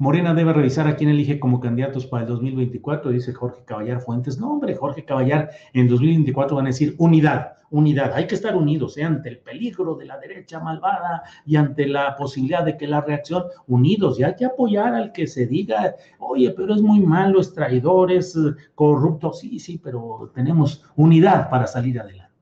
Morena 0.00 0.32
debe 0.32 0.54
revisar 0.54 0.88
a 0.88 0.96
quién 0.96 1.10
elige 1.10 1.38
como 1.38 1.60
candidatos 1.60 2.06
para 2.06 2.22
el 2.22 2.28
2024, 2.30 3.10
dice 3.10 3.34
Jorge 3.34 3.62
Caballar 3.66 4.00
Fuentes. 4.00 4.38
No, 4.38 4.50
hombre, 4.50 4.74
Jorge 4.74 5.04
Caballar, 5.04 5.50
en 5.74 5.88
2024 5.88 6.56
van 6.56 6.64
a 6.64 6.70
decir 6.70 6.94
unidad, 6.96 7.58
unidad. 7.68 8.14
Hay 8.14 8.26
que 8.26 8.34
estar 8.34 8.56
unidos 8.56 8.96
¿eh? 8.96 9.04
ante 9.04 9.28
el 9.28 9.40
peligro 9.40 9.94
de 9.96 10.06
la 10.06 10.18
derecha 10.18 10.58
malvada 10.58 11.24
y 11.44 11.56
ante 11.56 11.86
la 11.86 12.16
posibilidad 12.16 12.64
de 12.64 12.78
que 12.78 12.86
la 12.86 13.02
reacción, 13.02 13.44
unidos. 13.66 14.18
Y 14.18 14.22
hay 14.22 14.36
que 14.36 14.46
apoyar 14.46 14.94
al 14.94 15.12
que 15.12 15.26
se 15.26 15.44
diga, 15.44 15.94
oye, 16.18 16.50
pero 16.56 16.74
es 16.74 16.80
muy 16.80 17.00
malo, 17.00 17.38
es 17.38 17.52
traidor, 17.52 18.10
es 18.10 18.34
eh, 18.36 18.54
corrupto. 18.74 19.34
Sí, 19.34 19.58
sí, 19.58 19.76
pero 19.76 20.32
tenemos 20.34 20.82
unidad 20.96 21.50
para 21.50 21.66
salir 21.66 22.00
adelante. 22.00 22.32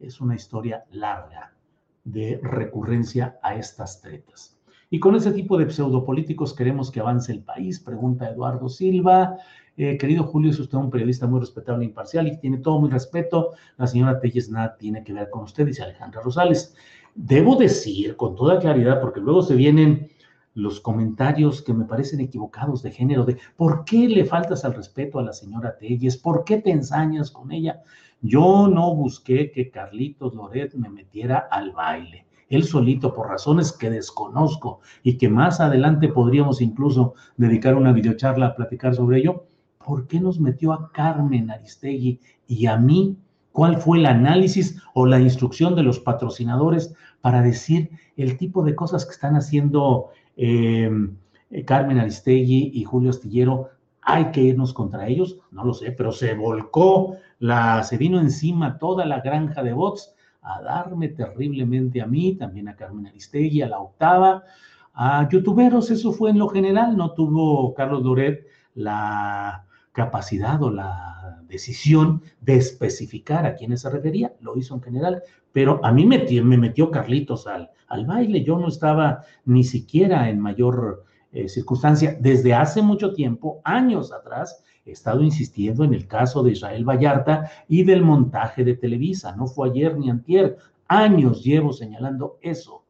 Es 0.00 0.20
una 0.20 0.34
historia 0.34 0.82
larga 0.90 1.54
de 2.02 2.40
recurrencia 2.42 3.38
a 3.40 3.54
estas 3.54 4.00
tretas. 4.00 4.59
Y 4.92 4.98
con 4.98 5.14
ese 5.14 5.30
tipo 5.30 5.56
de 5.56 5.70
pseudopolíticos 5.70 6.52
queremos 6.52 6.90
que 6.90 6.98
avance 6.98 7.30
el 7.30 7.44
país, 7.44 7.78
pregunta 7.78 8.28
Eduardo 8.28 8.68
Silva. 8.68 9.36
Eh, 9.76 9.96
querido 9.96 10.24
Julio, 10.24 10.50
es 10.50 10.58
usted 10.58 10.78
un 10.78 10.90
periodista 10.90 11.28
muy 11.28 11.38
respetable 11.38 11.84
e 11.84 11.88
imparcial 11.88 12.26
y 12.26 12.36
tiene 12.38 12.58
todo 12.58 12.80
mi 12.80 12.88
respeto. 12.88 13.52
La 13.76 13.86
señora 13.86 14.18
Telles 14.18 14.50
nada 14.50 14.76
tiene 14.76 15.04
que 15.04 15.12
ver 15.12 15.30
con 15.30 15.44
usted, 15.44 15.64
dice 15.64 15.84
Alejandra 15.84 16.22
Rosales. 16.22 16.74
Debo 17.14 17.54
decir 17.54 18.16
con 18.16 18.34
toda 18.34 18.58
claridad, 18.58 19.00
porque 19.00 19.20
luego 19.20 19.42
se 19.42 19.54
vienen 19.54 20.10
los 20.54 20.80
comentarios 20.80 21.62
que 21.62 21.72
me 21.72 21.84
parecen 21.84 22.18
equivocados 22.18 22.82
de 22.82 22.90
género, 22.90 23.24
de 23.24 23.38
por 23.56 23.84
qué 23.84 24.08
le 24.08 24.24
faltas 24.24 24.64
al 24.64 24.74
respeto 24.74 25.20
a 25.20 25.22
la 25.22 25.32
señora 25.32 25.78
Telles, 25.78 26.16
por 26.16 26.42
qué 26.42 26.58
te 26.58 26.72
ensañas 26.72 27.30
con 27.30 27.52
ella. 27.52 27.80
Yo 28.22 28.66
no 28.66 28.92
busqué 28.96 29.52
que 29.52 29.70
Carlitos 29.70 30.34
Loret 30.34 30.74
me 30.74 30.88
metiera 30.88 31.46
al 31.48 31.70
baile 31.70 32.26
él 32.50 32.64
solito 32.64 33.14
por 33.14 33.28
razones 33.28 33.72
que 33.72 33.88
desconozco 33.88 34.80
y 35.02 35.16
que 35.16 35.28
más 35.28 35.60
adelante 35.60 36.08
podríamos 36.08 36.60
incluso 36.60 37.14
dedicar 37.36 37.76
una 37.76 37.92
videocharla 37.92 38.46
a 38.46 38.54
platicar 38.54 38.94
sobre 38.94 39.18
ello, 39.18 39.46
¿por 39.78 40.06
qué 40.08 40.20
nos 40.20 40.38
metió 40.40 40.72
a 40.72 40.90
Carmen 40.92 41.50
Aristegui 41.50 42.20
y 42.48 42.66
a 42.66 42.76
mí? 42.76 43.16
¿Cuál 43.52 43.78
fue 43.78 43.98
el 43.98 44.06
análisis 44.06 44.82
o 44.94 45.06
la 45.06 45.20
instrucción 45.20 45.74
de 45.74 45.84
los 45.84 46.00
patrocinadores 46.00 46.94
para 47.20 47.40
decir 47.40 47.90
el 48.16 48.36
tipo 48.36 48.64
de 48.64 48.74
cosas 48.74 49.06
que 49.06 49.12
están 49.12 49.36
haciendo 49.36 50.08
em, 50.36 51.16
Carmen 51.66 51.98
Aristegui 51.98 52.72
y 52.74 52.84
Julio 52.84 53.10
Astillero? 53.10 53.70
¿Hay 54.02 54.32
que 54.32 54.42
irnos 54.42 54.72
contra 54.72 55.06
ellos? 55.06 55.38
No 55.52 55.64
lo 55.64 55.74
sé, 55.74 55.92
pero 55.92 56.10
se 56.10 56.34
volcó, 56.34 57.16
la, 57.38 57.84
se 57.84 57.96
vino 57.96 58.18
encima 58.18 58.78
toda 58.78 59.04
la 59.04 59.20
granja 59.20 59.62
de 59.62 59.72
bots 59.72 60.14
a 60.42 60.62
darme 60.62 61.08
terriblemente 61.08 62.00
a 62.00 62.06
mí, 62.06 62.34
también 62.34 62.68
a 62.68 62.76
Carmen 62.76 63.06
Aristegui, 63.06 63.62
a 63.62 63.68
la 63.68 63.80
octava, 63.80 64.44
a 64.94 65.28
youtuberos, 65.28 65.90
eso 65.90 66.12
fue 66.12 66.30
en 66.30 66.38
lo 66.38 66.48
general, 66.48 66.96
no 66.96 67.12
tuvo 67.12 67.74
Carlos 67.74 68.02
Loret 68.02 68.46
la 68.74 69.66
capacidad 69.92 70.62
o 70.62 70.70
la 70.70 71.42
decisión 71.48 72.22
de 72.40 72.56
especificar 72.56 73.44
a 73.44 73.54
quiénes 73.54 73.82
se 73.82 73.90
refería, 73.90 74.34
lo 74.40 74.56
hizo 74.56 74.74
en 74.74 74.82
general, 74.82 75.22
pero 75.52 75.80
a 75.84 75.92
mí 75.92 76.06
me, 76.06 76.18
me 76.42 76.56
metió 76.56 76.90
Carlitos 76.90 77.46
al, 77.46 77.70
al 77.88 78.06
baile, 78.06 78.44
yo 78.44 78.58
no 78.58 78.68
estaba 78.68 79.24
ni 79.44 79.64
siquiera 79.64 80.30
en 80.30 80.40
mayor 80.40 81.04
eh, 81.32 81.48
circunstancia. 81.48 82.16
Desde 82.20 82.54
hace 82.54 82.82
mucho 82.82 83.12
tiempo, 83.12 83.60
años 83.64 84.12
atrás, 84.12 84.64
he 84.84 84.92
estado 84.92 85.22
insistiendo 85.22 85.84
en 85.84 85.94
el 85.94 86.06
caso 86.06 86.42
de 86.42 86.52
Israel 86.52 86.88
Vallarta 86.88 87.50
y 87.68 87.84
del 87.84 88.02
montaje 88.02 88.64
de 88.64 88.74
Televisa, 88.74 89.36
no 89.36 89.46
fue 89.46 89.70
ayer 89.70 89.96
ni 89.96 90.10
antier, 90.10 90.56
años 90.88 91.44
llevo 91.44 91.72
señalando 91.72 92.38
eso 92.40 92.84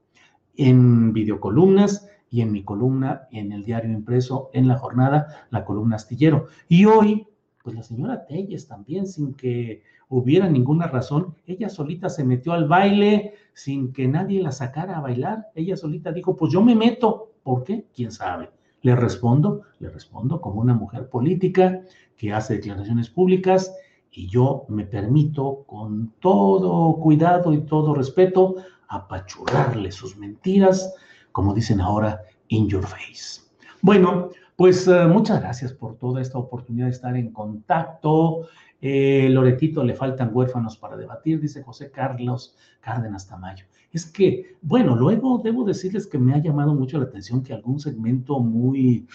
en 0.57 1.13
videocolumnas 1.13 2.09
y 2.31 2.43
en 2.43 2.53
mi 2.53 2.63
columna 2.63 3.29
en 3.31 3.53
el 3.53 3.65
diario 3.65 3.91
impreso 3.91 4.51
en 4.53 4.69
la 4.69 4.79
jornada, 4.79 5.47
la 5.51 5.65
columna 5.65 5.97
astillero. 5.97 6.47
Y 6.69 6.85
hoy, 6.85 7.27
pues 7.63 7.75
la 7.75 7.83
señora 7.83 8.25
Telles 8.27 8.69
también, 8.69 9.07
sin 9.07 9.35
que 9.35 9.83
hubiera 10.09 10.49
ninguna 10.49 10.87
razón, 10.87 11.35
ella 11.47 11.69
solita 11.69 12.09
se 12.09 12.25
metió 12.25 12.53
al 12.53 12.69
baile 12.69 13.35
sin 13.53 13.93
que 13.93 14.09
nadie 14.09 14.43
la 14.43 14.53
sacara 14.53 14.97
a 14.97 15.01
bailar. 15.01 15.49
Ella 15.55 15.77
solita 15.77 16.13
dijo, 16.13 16.37
pues 16.37 16.53
yo 16.53 16.63
me 16.63 16.75
meto. 16.75 17.30
¿Por 17.43 17.65
qué? 17.65 17.87
¿Quién 17.95 18.13
sabe? 18.13 18.51
Le 18.83 18.97
respondo, 18.97 19.63
le 19.79 19.91
respondo 19.91 20.41
como 20.41 20.61
una 20.61 20.75
mujer 20.75 21.09
política 21.09 21.83
que 22.17 22.33
hace 22.33 22.55
declaraciones 22.55 23.11
públicas 23.11 23.75
y 24.11 24.29
yo 24.29 24.65
me 24.69 24.85
permito 24.85 25.65
con 25.67 26.13
todo 26.21 26.97
cuidado 26.97 27.53
y 27.53 27.61
todo 27.63 27.95
respeto 27.95 28.57
apachurrarle 28.89 29.93
sus 29.93 30.17
mentiras, 30.17 30.95
como 31.33 31.55
dicen 31.55 31.81
ahora, 31.81 32.23
in 32.49 32.69
your 32.69 32.85
face. 32.85 33.41
Bueno, 33.83 34.31
pues 34.57 34.87
uh, 34.89 35.09
muchas 35.09 35.41
gracias 35.41 35.73
por 35.73 35.97
toda 35.97 36.21
esta 36.21 36.39
oportunidad 36.39 36.87
de 36.87 36.93
estar 36.93 37.17
en 37.17 37.33
contacto. 37.33 38.49
Eh, 38.81 39.29
Loretito, 39.31 39.85
le 39.85 39.95
faltan 39.95 40.31
huérfanos 40.33 40.77
para 40.77 40.97
debatir, 40.97 41.41
dice 41.41 41.63
José 41.63 41.91
Carlos 41.91 42.57
Cárdenas 42.81 43.29
Tamayo. 43.29 43.67
Es 43.93 44.07
que, 44.07 44.57
bueno, 44.63 44.97
luego 44.97 45.39
debo 45.39 45.65
decirles 45.65 46.07
que 46.07 46.19
me 46.19 46.35
ha 46.35 46.39
llamado 46.39 46.75
mucho 46.75 46.99
la 46.99 47.05
atención 47.05 47.43
que 47.43 47.53
algún 47.53 47.81
segmento 47.81 48.41
muy, 48.41 49.07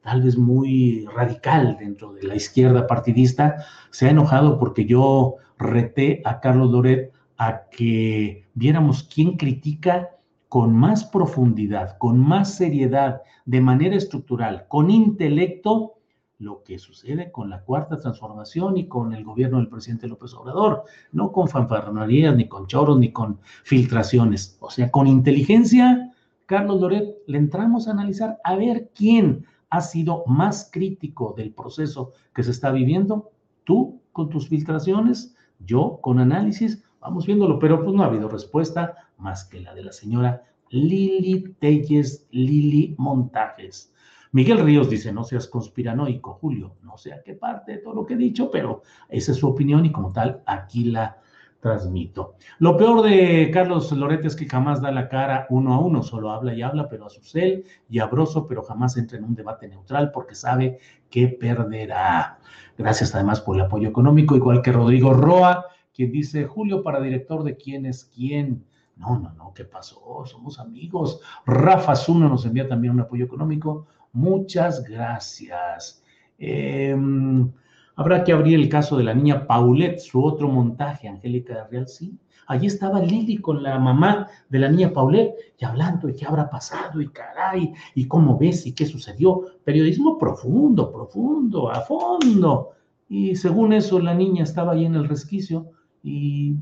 tal 0.00 0.22
vez 0.22 0.36
muy 0.36 1.06
radical 1.14 1.76
dentro 1.78 2.12
de 2.12 2.24
la 2.24 2.34
izquierda 2.34 2.86
partidista 2.86 3.64
se 3.90 4.06
ha 4.06 4.10
enojado 4.10 4.58
porque 4.58 4.86
yo 4.86 5.36
reté 5.58 6.22
a 6.24 6.40
Carlos 6.40 6.70
Loret 6.70 7.12
a 7.36 7.62
que 7.70 8.46
viéramos 8.54 9.04
quién 9.04 9.36
critica 9.36 10.10
con 10.48 10.74
más 10.74 11.04
profundidad, 11.04 11.96
con 11.98 12.18
más 12.18 12.56
seriedad, 12.56 13.22
de 13.44 13.60
manera 13.60 13.96
estructural, 13.96 14.66
con 14.68 14.90
intelecto, 14.90 15.94
lo 16.42 16.62
que 16.64 16.78
sucede 16.78 17.30
con 17.30 17.48
la 17.48 17.62
cuarta 17.62 17.98
transformación 17.98 18.76
y 18.76 18.88
con 18.88 19.14
el 19.14 19.24
gobierno 19.24 19.58
del 19.58 19.68
presidente 19.68 20.08
López 20.08 20.34
Obrador, 20.34 20.84
no 21.12 21.32
con 21.32 21.48
fanfarronerías, 21.48 22.34
ni 22.36 22.48
con 22.48 22.66
choros, 22.66 22.98
ni 22.98 23.12
con 23.12 23.38
filtraciones. 23.62 24.58
O 24.60 24.70
sea, 24.70 24.90
con 24.90 25.06
inteligencia, 25.06 26.12
Carlos 26.46 26.80
Loret, 26.80 27.16
le 27.26 27.38
entramos 27.38 27.86
a 27.86 27.92
analizar 27.92 28.38
a 28.44 28.56
ver 28.56 28.90
quién 28.94 29.46
ha 29.70 29.80
sido 29.80 30.24
más 30.26 30.68
crítico 30.70 31.34
del 31.36 31.52
proceso 31.52 32.12
que 32.34 32.42
se 32.42 32.50
está 32.50 32.72
viviendo. 32.72 33.30
Tú 33.64 34.00
con 34.12 34.28
tus 34.28 34.48
filtraciones, 34.48 35.34
yo 35.60 35.98
con 36.02 36.18
análisis, 36.18 36.82
vamos 37.00 37.24
viéndolo, 37.24 37.58
pero 37.58 37.82
pues 37.82 37.94
no 37.94 38.02
ha 38.02 38.06
habido 38.06 38.28
respuesta 38.28 38.96
más 39.16 39.44
que 39.44 39.60
la 39.60 39.74
de 39.74 39.84
la 39.84 39.92
señora 39.92 40.42
Lili 40.70 41.54
Telles, 41.60 42.26
Lili 42.30 42.94
Montajes. 42.98 43.91
Miguel 44.32 44.58
Ríos 44.58 44.88
dice, 44.88 45.12
no 45.12 45.24
seas 45.24 45.46
conspiranoico, 45.46 46.34
Julio, 46.34 46.76
no 46.82 46.96
sé 46.96 47.12
a 47.12 47.22
qué 47.22 47.34
parte 47.34 47.72
de 47.72 47.78
todo 47.78 47.94
lo 47.94 48.06
que 48.06 48.14
he 48.14 48.16
dicho, 48.16 48.50
pero 48.50 48.82
esa 49.08 49.32
es 49.32 49.38
su 49.38 49.46
opinión 49.46 49.84
y 49.84 49.92
como 49.92 50.12
tal, 50.12 50.42
aquí 50.46 50.84
la 50.84 51.18
transmito. 51.60 52.34
Lo 52.58 52.76
peor 52.76 53.02
de 53.02 53.50
Carlos 53.52 53.92
Loretes 53.92 54.32
es 54.32 54.36
que 54.36 54.48
jamás 54.48 54.82
da 54.82 54.90
la 54.90 55.08
cara 55.08 55.46
uno 55.48 55.74
a 55.74 55.78
uno, 55.78 56.02
solo 56.02 56.32
habla 56.32 56.54
y 56.54 56.60
habla, 56.60 56.88
pero 56.88 57.06
a 57.06 57.10
su 57.10 57.22
cel 57.22 57.64
y 57.88 58.00
abroso, 58.00 58.48
pero 58.48 58.62
jamás 58.62 58.96
entra 58.96 59.16
en 59.16 59.24
un 59.24 59.36
debate 59.36 59.68
neutral 59.68 60.10
porque 60.10 60.34
sabe 60.34 60.80
que 61.08 61.28
perderá. 61.28 62.40
Gracias 62.76 63.14
además 63.14 63.40
por 63.40 63.54
el 63.56 63.62
apoyo 63.62 63.88
económico, 63.88 64.34
igual 64.34 64.60
que 64.60 64.72
Rodrigo 64.72 65.12
Roa, 65.14 65.66
quien 65.94 66.10
dice, 66.10 66.46
Julio, 66.46 66.82
para 66.82 67.00
director 67.00 67.44
de 67.44 67.56
quién 67.56 67.86
es 67.86 68.06
quién. 68.06 68.64
No, 68.96 69.18
no, 69.18 69.32
no, 69.34 69.52
¿qué 69.54 69.64
pasó? 69.64 70.24
Somos 70.24 70.58
amigos. 70.58 71.20
Rafa 71.46 71.94
Zuno 71.94 72.28
nos 72.28 72.44
envía 72.44 72.66
también 72.66 72.94
un 72.94 73.00
apoyo 73.00 73.24
económico. 73.24 73.86
Muchas 74.12 74.84
gracias. 74.84 76.02
Em, 76.38 77.50
habrá 77.96 78.22
que 78.24 78.32
abrir 78.32 78.58
el 78.58 78.68
caso 78.68 78.98
de 78.98 79.04
la 79.04 79.14
niña 79.14 79.46
Paulette, 79.46 80.00
su 80.00 80.22
otro 80.22 80.48
montaje, 80.48 81.08
Angélica 81.08 81.66
Real, 81.70 81.88
sí. 81.88 82.18
Allí 82.46 82.66
estaba 82.66 83.00
Lili 83.00 83.38
con 83.38 83.62
la 83.62 83.78
mamá 83.78 84.28
de 84.50 84.58
la 84.58 84.68
niña 84.68 84.92
Paulette 84.92 85.54
y 85.58 85.64
hablando 85.64 86.08
de 86.08 86.14
qué 86.14 86.26
habrá 86.26 86.50
pasado 86.50 87.00
y 87.00 87.08
caray, 87.08 87.72
y 87.94 88.06
cómo 88.06 88.36
ves 88.36 88.66
y 88.66 88.72
qué 88.72 88.84
sucedió. 88.84 89.46
Periodismo 89.64 90.18
profundo, 90.18 90.92
profundo, 90.92 91.70
a 91.70 91.80
fondo. 91.80 92.72
Y 93.08 93.36
según 93.36 93.72
eso, 93.72 93.98
la 93.98 94.14
niña 94.14 94.42
estaba 94.42 94.72
ahí 94.72 94.84
en 94.84 94.96
el 94.96 95.08
resquicio 95.08 95.70
y 96.02 96.56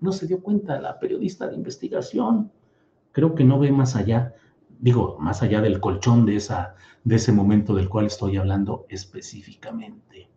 no 0.00 0.12
se 0.12 0.26
dio 0.26 0.40
cuenta 0.40 0.80
la 0.80 0.98
periodista 0.98 1.48
de 1.48 1.56
investigación. 1.56 2.50
Creo 3.12 3.34
que 3.34 3.44
no 3.44 3.58
ve 3.58 3.72
más 3.72 3.96
allá 3.96 4.34
digo, 4.80 5.16
más 5.20 5.42
allá 5.42 5.60
del 5.60 5.80
colchón 5.80 6.26
de, 6.26 6.36
esa, 6.36 6.74
de 7.04 7.16
ese 7.16 7.32
momento 7.32 7.74
del 7.74 7.88
cual 7.88 8.06
estoy 8.06 8.36
hablando 8.36 8.86
específicamente. 8.88 10.28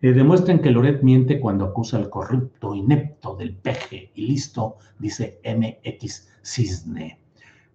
Eh, 0.00 0.12
demuestren 0.12 0.60
que 0.60 0.70
Loret 0.70 1.02
miente 1.02 1.40
cuando 1.40 1.64
acusa 1.64 1.96
al 1.96 2.08
corrupto 2.08 2.74
inepto 2.74 3.34
del 3.34 3.56
peje 3.56 4.12
y 4.14 4.28
listo, 4.28 4.76
dice 4.98 5.40
MX 5.44 6.28
Cisne. 6.42 7.18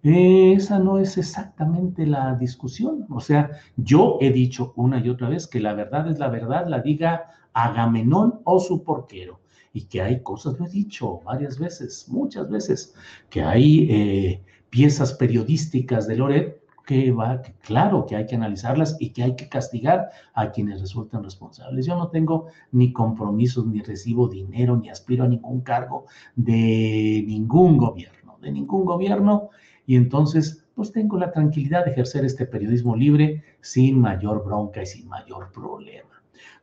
Eh, 0.04 0.54
esa 0.54 0.80
no 0.80 0.99
es 0.99 1.17
exactamente 1.17 2.06
la 2.06 2.36
discusión. 2.36 3.06
O 3.10 3.19
sea, 3.19 3.52
yo 3.78 4.17
he 4.21 4.32
dicho 4.32 4.73
una 4.76 4.99
y 4.99 5.10
otra 5.10 5.30
vez 5.30 5.47
que 5.47 5.60
la 5.60 5.73
verdad 5.73 6.10
es 6.10 6.19
la 6.19 6.30
verdad, 6.30 6.67
la 6.67 6.80
diga 6.80 7.30
Agamenón 7.54 8.41
o 8.43 8.60
su 8.60 8.84
porquero. 8.84 9.39
Y 9.73 9.86
que 9.86 10.02
hay 10.02 10.21
cosas, 10.21 10.60
lo 10.60 10.65
he 10.65 10.69
dicho 10.69 11.19
varias 11.23 11.58
veces, 11.58 12.06
muchas 12.10 12.49
veces, 12.49 12.93
que 13.30 13.41
hay 13.41 13.88
eh, 13.89 14.43
piezas 14.74 15.14
periodísticas 15.14 16.08
de 16.08 16.16
Loret 16.16 16.60
que 16.84 17.12
va, 17.12 17.44
que 17.44 17.54
claro 17.62 18.08
que 18.08 18.16
hay 18.16 18.26
que 18.26 18.36
analizarlas 18.36 18.98
y 19.00 19.12
que 19.12 19.22
hay 19.22 19.36
que 19.36 19.48
castigar 19.48 20.10
a 20.34 20.50
quienes 20.50 20.82
resulten 20.82 21.24
responsables. 21.24 21.86
Yo 21.86 21.96
no 21.96 22.08
tengo 22.08 22.48
ni 22.72 22.92
compromisos, 22.92 23.68
ni 23.68 23.82
recibo 23.82 24.28
dinero, 24.28 24.76
ni 24.76 24.90
aspiro 24.90 25.26
a 25.26 25.28
ningún 25.28 25.62
cargo 25.62 26.06
de 26.36 27.24
ningún 27.28 27.78
gobierno, 27.78 28.40
de 28.42 28.52
ningún 28.52 28.84
gobierno, 28.84 29.50
y 29.86 29.96
entonces 29.96 30.66
pues 30.74 30.92
tengo 30.92 31.20
la 31.20 31.32
tranquilidad 31.32 31.86
de 31.86 31.92
ejercer 31.92 32.26
este 32.26 32.48
periodismo 32.48 32.96
libre 32.96 33.44
sin 33.62 34.02
mayor 34.02 34.44
bronca 34.44 34.82
y 34.82 34.88
sin 34.88 35.08
mayor 35.08 35.52
problema. 35.52 36.10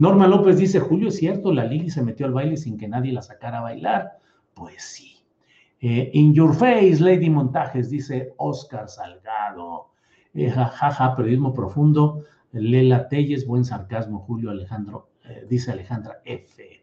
Norma 0.01 0.27
López 0.27 0.59
dice, 0.59 0.81
Julio, 0.81 1.11
es 1.11 1.16
cierto, 1.16 1.53
la 1.53 1.64
Lili 1.64 1.90
se 1.90 2.03
metió 2.03 2.27
al 2.27 2.33
baile 2.33 2.57
sin 2.57 2.77
que 2.77 2.88
nadie 2.88 3.12
la 3.12 3.23
sacara 3.23 3.59
a 3.59 3.62
bailar. 3.62 4.18
Pues 4.53 4.83
sí, 4.83 5.19
eh, 5.80 6.10
in 6.12 6.34
your 6.34 6.54
face, 6.54 7.00
Lady 7.00 7.30
Montajes, 7.30 7.90
dice 7.90 8.34
Oscar 8.36 8.88
Salgado. 8.88 9.90
Eh, 10.34 10.50
jajaja, 10.50 11.16
periodismo 11.16 11.54
profundo. 11.54 12.24
Lela 12.52 13.08
Telles, 13.08 13.46
buen 13.46 13.64
sarcasmo, 13.64 14.20
Julio 14.20 14.50
Alejandro, 14.50 15.10
eh, 15.24 15.46
dice 15.48 15.72
Alejandra 15.72 16.20
F. 16.24 16.80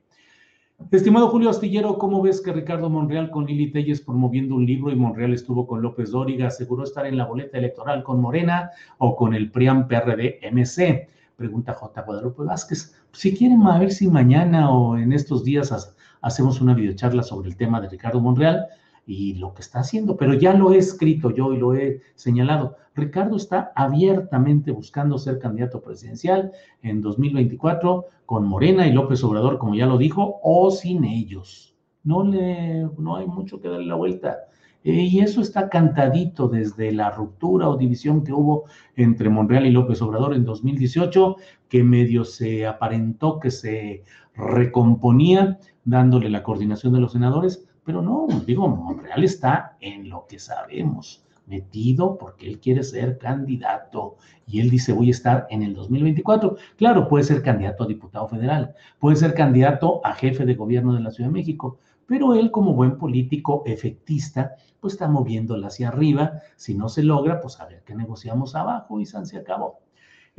Estimado 0.91 1.29
Julio 1.29 1.49
Astillero, 1.49 1.97
¿cómo 1.97 2.21
ves 2.21 2.39
que 2.39 2.53
Ricardo 2.53 2.89
Monreal 2.89 3.29
con 3.31 3.45
Lili 3.45 3.71
Telles 3.71 4.01
promoviendo 4.01 4.55
un 4.55 4.65
libro 4.65 4.91
y 4.91 4.95
Monreal 4.95 5.33
estuvo 5.33 5.67
con 5.67 5.81
López 5.81 6.12
Dóriga? 6.12 6.47
¿Aseguró 6.47 6.83
estar 6.83 7.05
en 7.05 7.17
la 7.17 7.25
boleta 7.25 7.57
electoral 7.57 8.03
con 8.03 8.21
Morena 8.21 8.71
o 8.97 9.15
con 9.15 9.33
el 9.33 9.51
PRIAM 9.51 9.88
PRD 9.88 10.39
MC? 10.51 11.10
Pregunta 11.36 11.73
J. 11.73 12.01
Guadalupe 12.01 12.43
Vázquez. 12.43 12.95
Si 13.12 13.36
quieren, 13.36 13.63
a 13.63 13.79
ver 13.79 13.91
si 13.91 14.07
mañana 14.07 14.69
o 14.71 14.97
en 14.97 15.13
estos 15.13 15.43
días 15.43 15.95
hacemos 16.21 16.62
una 16.62 16.73
videocharla 16.73 17.23
sobre 17.23 17.49
el 17.49 17.57
tema 17.57 17.81
de 17.81 17.89
Ricardo 17.89 18.21
Monreal 18.21 18.67
y 19.08 19.36
lo 19.36 19.54
que 19.54 19.62
está 19.62 19.80
haciendo, 19.80 20.17
pero 20.17 20.34
ya 20.34 20.54
lo 20.54 20.74
he 20.74 20.78
escrito 20.78 21.32
yo 21.32 21.54
y 21.54 21.58
lo 21.58 21.74
he 21.74 22.02
señalado. 22.15 22.76
Ricardo 22.93 23.38
está 23.38 23.72
abiertamente 23.74 24.72
buscando 24.72 25.17
ser 25.17 25.39
candidato 25.39 25.82
presidencial 25.82 26.52
en 26.82 27.02
2024 27.02 28.06
con 28.26 28.46
Morena 28.46 28.86
y 28.86 28.91
López 28.91 29.24
Obrador, 29.24 29.58
como 29.60 29.76
ya 29.76 29.86
lo 29.86 29.98
dijo, 29.98 30.39
o 30.43 30.70
sin 30.72 31.06
ellos. 31.06 31.74
No, 32.04 32.24
le, 32.24 32.86
no 32.98 33.15
hay 33.15 33.28
mucho 33.28 33.62
que 33.62 33.70
darle 33.70 33.86
la 33.86 33.96
vuelta. 33.96 34.39
Eh, 34.84 35.04
y 35.04 35.20
eso 35.20 35.41
está 35.41 35.70
cantadito 35.70 36.50
desde 36.50 36.91
la 36.91 37.10
ruptura 37.10 37.70
o 37.70 37.78
división 37.78 38.24
que 38.24 38.34
hubo 38.34 38.65
entre 38.96 39.30
Monreal 39.30 39.65
y 39.65 39.72
López 39.72 40.02
Obrador 40.02 40.34
en 40.34 40.43
2018, 40.43 41.38
que 41.70 41.84
medio 41.84 42.26
se 42.26 42.67
aparentó 42.67 43.39
que 43.39 43.52
se 43.52 44.04
recomponía 44.36 45.60
dándole 45.86 46.30
la 46.30 46.43
coordinación 46.43 46.93
de 46.93 47.00
los 47.00 47.13
senadores, 47.13 47.67
pero 47.88 48.02
no, 48.02 48.28
digo, 48.45 48.67
Monreal 48.67 49.23
está 49.23 49.78
en 49.80 50.10
lo 50.10 50.28
que 50.28 50.39
sabemos, 50.39 51.23
metido 51.45 52.17
porque 52.17 52.45
él 52.45 52.60
quiere 52.60 52.84
ser 52.84 53.17
candidato 53.17 54.17
y 54.45 54.60
él 54.60 54.69
dice 54.69 54.91
voy 54.91 55.08
a 55.08 55.12
estar 55.12 55.47
en 55.50 55.63
el 55.63 55.73
2024. 55.73 56.58
Claro, 56.76 57.08
puede 57.08 57.23
ser 57.23 57.41
candidato 57.41 57.86
a 57.86 57.88
diputado 57.88 58.28
federal, 58.28 58.76
puede 59.00 59.15
ser 59.15 59.34
candidato 59.34 60.02
a 60.04 60.13
jefe 60.15 60.45
de 60.45 60.56
gobierno 60.56 60.93
de 60.95 61.00
la 61.00 61.12
Ciudad 61.12 61.30
de 61.30 61.36
México, 61.36 61.80
pero 62.06 62.34
él 62.34 62.52
como 62.52 62.73
buen 62.73 62.97
político 62.97 63.63
efectista, 63.65 64.56
pues 64.82 64.95
está 64.95 65.08
moviéndola 65.08 65.67
hacia 65.67 65.88
arriba. 65.88 66.41
Si 66.58 66.76
no 66.76 66.89
se 66.89 67.04
logra, 67.04 67.39
pues 67.39 67.58
a 67.62 67.67
ver 67.67 67.84
qué 67.86 67.95
negociamos 67.95 68.54
abajo 68.54 69.00
y 69.00 69.06
se 69.06 69.38
acabó. 69.38 69.80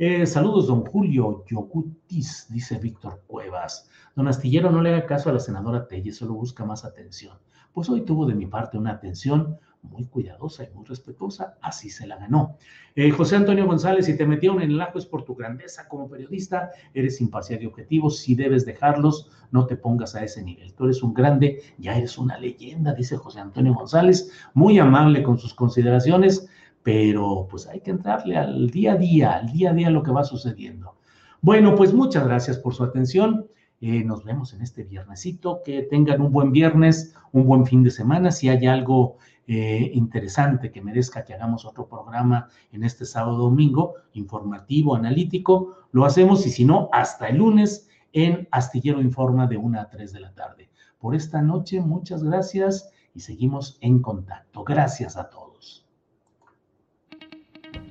Eh, 0.01 0.25
saludos, 0.25 0.67
don 0.67 0.85
Julio 0.85 1.43
Yogutis, 1.45 2.47
dice 2.49 2.77
Víctor 2.77 3.21
Cuevas. 3.27 3.89
Don 4.15 4.29
Astillero, 4.29 4.71
no 4.71 4.81
le 4.81 4.93
haga 4.93 5.05
caso 5.05 5.29
a 5.29 5.33
la 5.33 5.41
senadora 5.41 5.89
Telle, 5.89 6.13
solo 6.13 6.35
busca 6.35 6.63
más 6.63 6.85
atención. 6.85 7.37
Pues 7.73 7.89
hoy 7.89 8.05
tuvo 8.05 8.25
de 8.25 8.33
mi 8.33 8.45
parte 8.45 8.77
una 8.77 8.91
atención 8.91 9.59
muy 9.81 10.05
cuidadosa 10.05 10.63
y 10.63 10.73
muy 10.73 10.85
respetuosa, 10.85 11.57
así 11.61 11.89
se 11.89 12.07
la 12.07 12.15
ganó. 12.15 12.55
Eh, 12.95 13.11
José 13.11 13.35
Antonio 13.35 13.65
González, 13.65 14.05
si 14.05 14.15
te 14.15 14.25
metieron 14.25 14.61
en 14.61 14.71
el 14.71 14.79
ajo 14.79 14.99
es 14.99 15.05
por 15.05 15.25
tu 15.25 15.35
grandeza 15.35 15.89
como 15.89 16.09
periodista, 16.09 16.69
eres 16.93 17.19
imparcial 17.19 17.61
y 17.61 17.65
objetivo, 17.65 18.09
si 18.09 18.35
debes 18.35 18.65
dejarlos, 18.65 19.29
no 19.51 19.65
te 19.65 19.75
pongas 19.75 20.15
a 20.15 20.23
ese 20.23 20.41
nivel. 20.41 20.73
Tú 20.75 20.85
eres 20.85 21.03
un 21.03 21.13
grande, 21.13 21.61
ya 21.77 21.97
eres 21.97 22.17
una 22.17 22.37
leyenda, 22.37 22.93
dice 22.93 23.17
José 23.17 23.41
Antonio 23.41 23.73
González, 23.73 24.31
muy 24.53 24.79
amable 24.79 25.23
con 25.23 25.37
sus 25.37 25.53
consideraciones, 25.53 26.47
pero 26.83 27.47
pues 27.49 27.67
hay 27.67 27.81
que 27.81 27.91
entrarle 27.91 28.37
al 28.37 28.69
día 28.69 28.93
a 28.93 28.97
día, 28.97 29.31
al 29.33 29.51
día 29.51 29.71
a 29.71 29.73
día 29.73 29.89
lo 29.89 30.03
que 30.03 30.11
va 30.11 30.23
sucediendo. 30.23 30.95
Bueno, 31.41 31.75
pues 31.75 31.93
muchas 31.93 32.25
gracias 32.25 32.57
por 32.57 32.73
su 32.73 32.83
atención. 32.83 33.47
Eh, 33.81 34.03
nos 34.03 34.23
vemos 34.23 34.53
en 34.53 34.61
este 34.61 34.83
viernesito. 34.83 35.61
Que 35.63 35.83
tengan 35.83 36.21
un 36.21 36.31
buen 36.31 36.51
viernes, 36.51 37.15
un 37.31 37.45
buen 37.45 37.65
fin 37.65 37.83
de 37.83 37.91
semana. 37.91 38.31
Si 38.31 38.49
hay 38.49 38.67
algo 38.67 39.17
eh, 39.47 39.91
interesante 39.93 40.71
que 40.71 40.81
merezca 40.81 41.23
que 41.23 41.33
hagamos 41.33 41.65
otro 41.65 41.87
programa 41.87 42.49
en 42.71 42.83
este 42.83 43.05
sábado 43.05 43.37
domingo, 43.37 43.95
informativo, 44.13 44.95
analítico, 44.95 45.75
lo 45.91 46.05
hacemos 46.05 46.45
y 46.45 46.51
si 46.51 46.65
no, 46.65 46.89
hasta 46.91 47.29
el 47.29 47.37
lunes 47.37 47.89
en 48.13 48.47
Astillero 48.51 49.01
Informa 49.01 49.47
de 49.47 49.57
1 49.57 49.79
a 49.79 49.89
3 49.89 50.11
de 50.13 50.19
la 50.19 50.33
tarde. 50.33 50.69
Por 50.99 51.15
esta 51.15 51.41
noche, 51.41 51.81
muchas 51.81 52.23
gracias 52.23 52.91
y 53.15 53.21
seguimos 53.21 53.77
en 53.81 54.01
contacto. 54.01 54.63
Gracias 54.63 55.17
a 55.17 55.29
todos. 55.29 55.48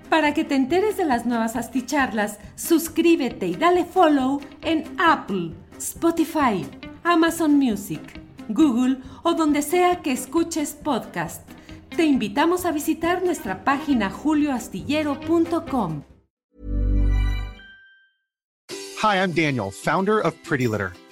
Para 0.09 0.33
que 0.33 0.44
te 0.44 0.55
enteres 0.55 0.97
de 0.97 1.05
las 1.05 1.27
nuevas 1.27 1.55
asticharlas, 1.55 2.38
suscríbete 2.57 3.47
y 3.47 3.55
dale 3.55 3.85
follow 3.85 4.40
en 4.62 4.85
Apple, 4.99 5.53
Spotify, 5.77 6.66
Amazon 7.05 7.59
Music, 7.59 8.01
Google 8.49 8.99
o 9.23 9.35
donde 9.35 9.61
sea 9.61 10.01
que 10.01 10.12
escuches 10.12 10.73
podcast. 10.73 11.47
Te 11.94 12.05
invitamos 12.05 12.64
a 12.64 12.73
visitar 12.73 13.23
nuestra 13.23 13.64
página 13.64 14.09
julioastillero.com. 14.09 16.03
Hi, 19.01 19.16
I'm 19.16 19.33
Daniel, 19.33 19.71
founder 19.71 20.18
of 20.21 20.35
Pretty 20.42 20.66
Litter. 20.66 20.92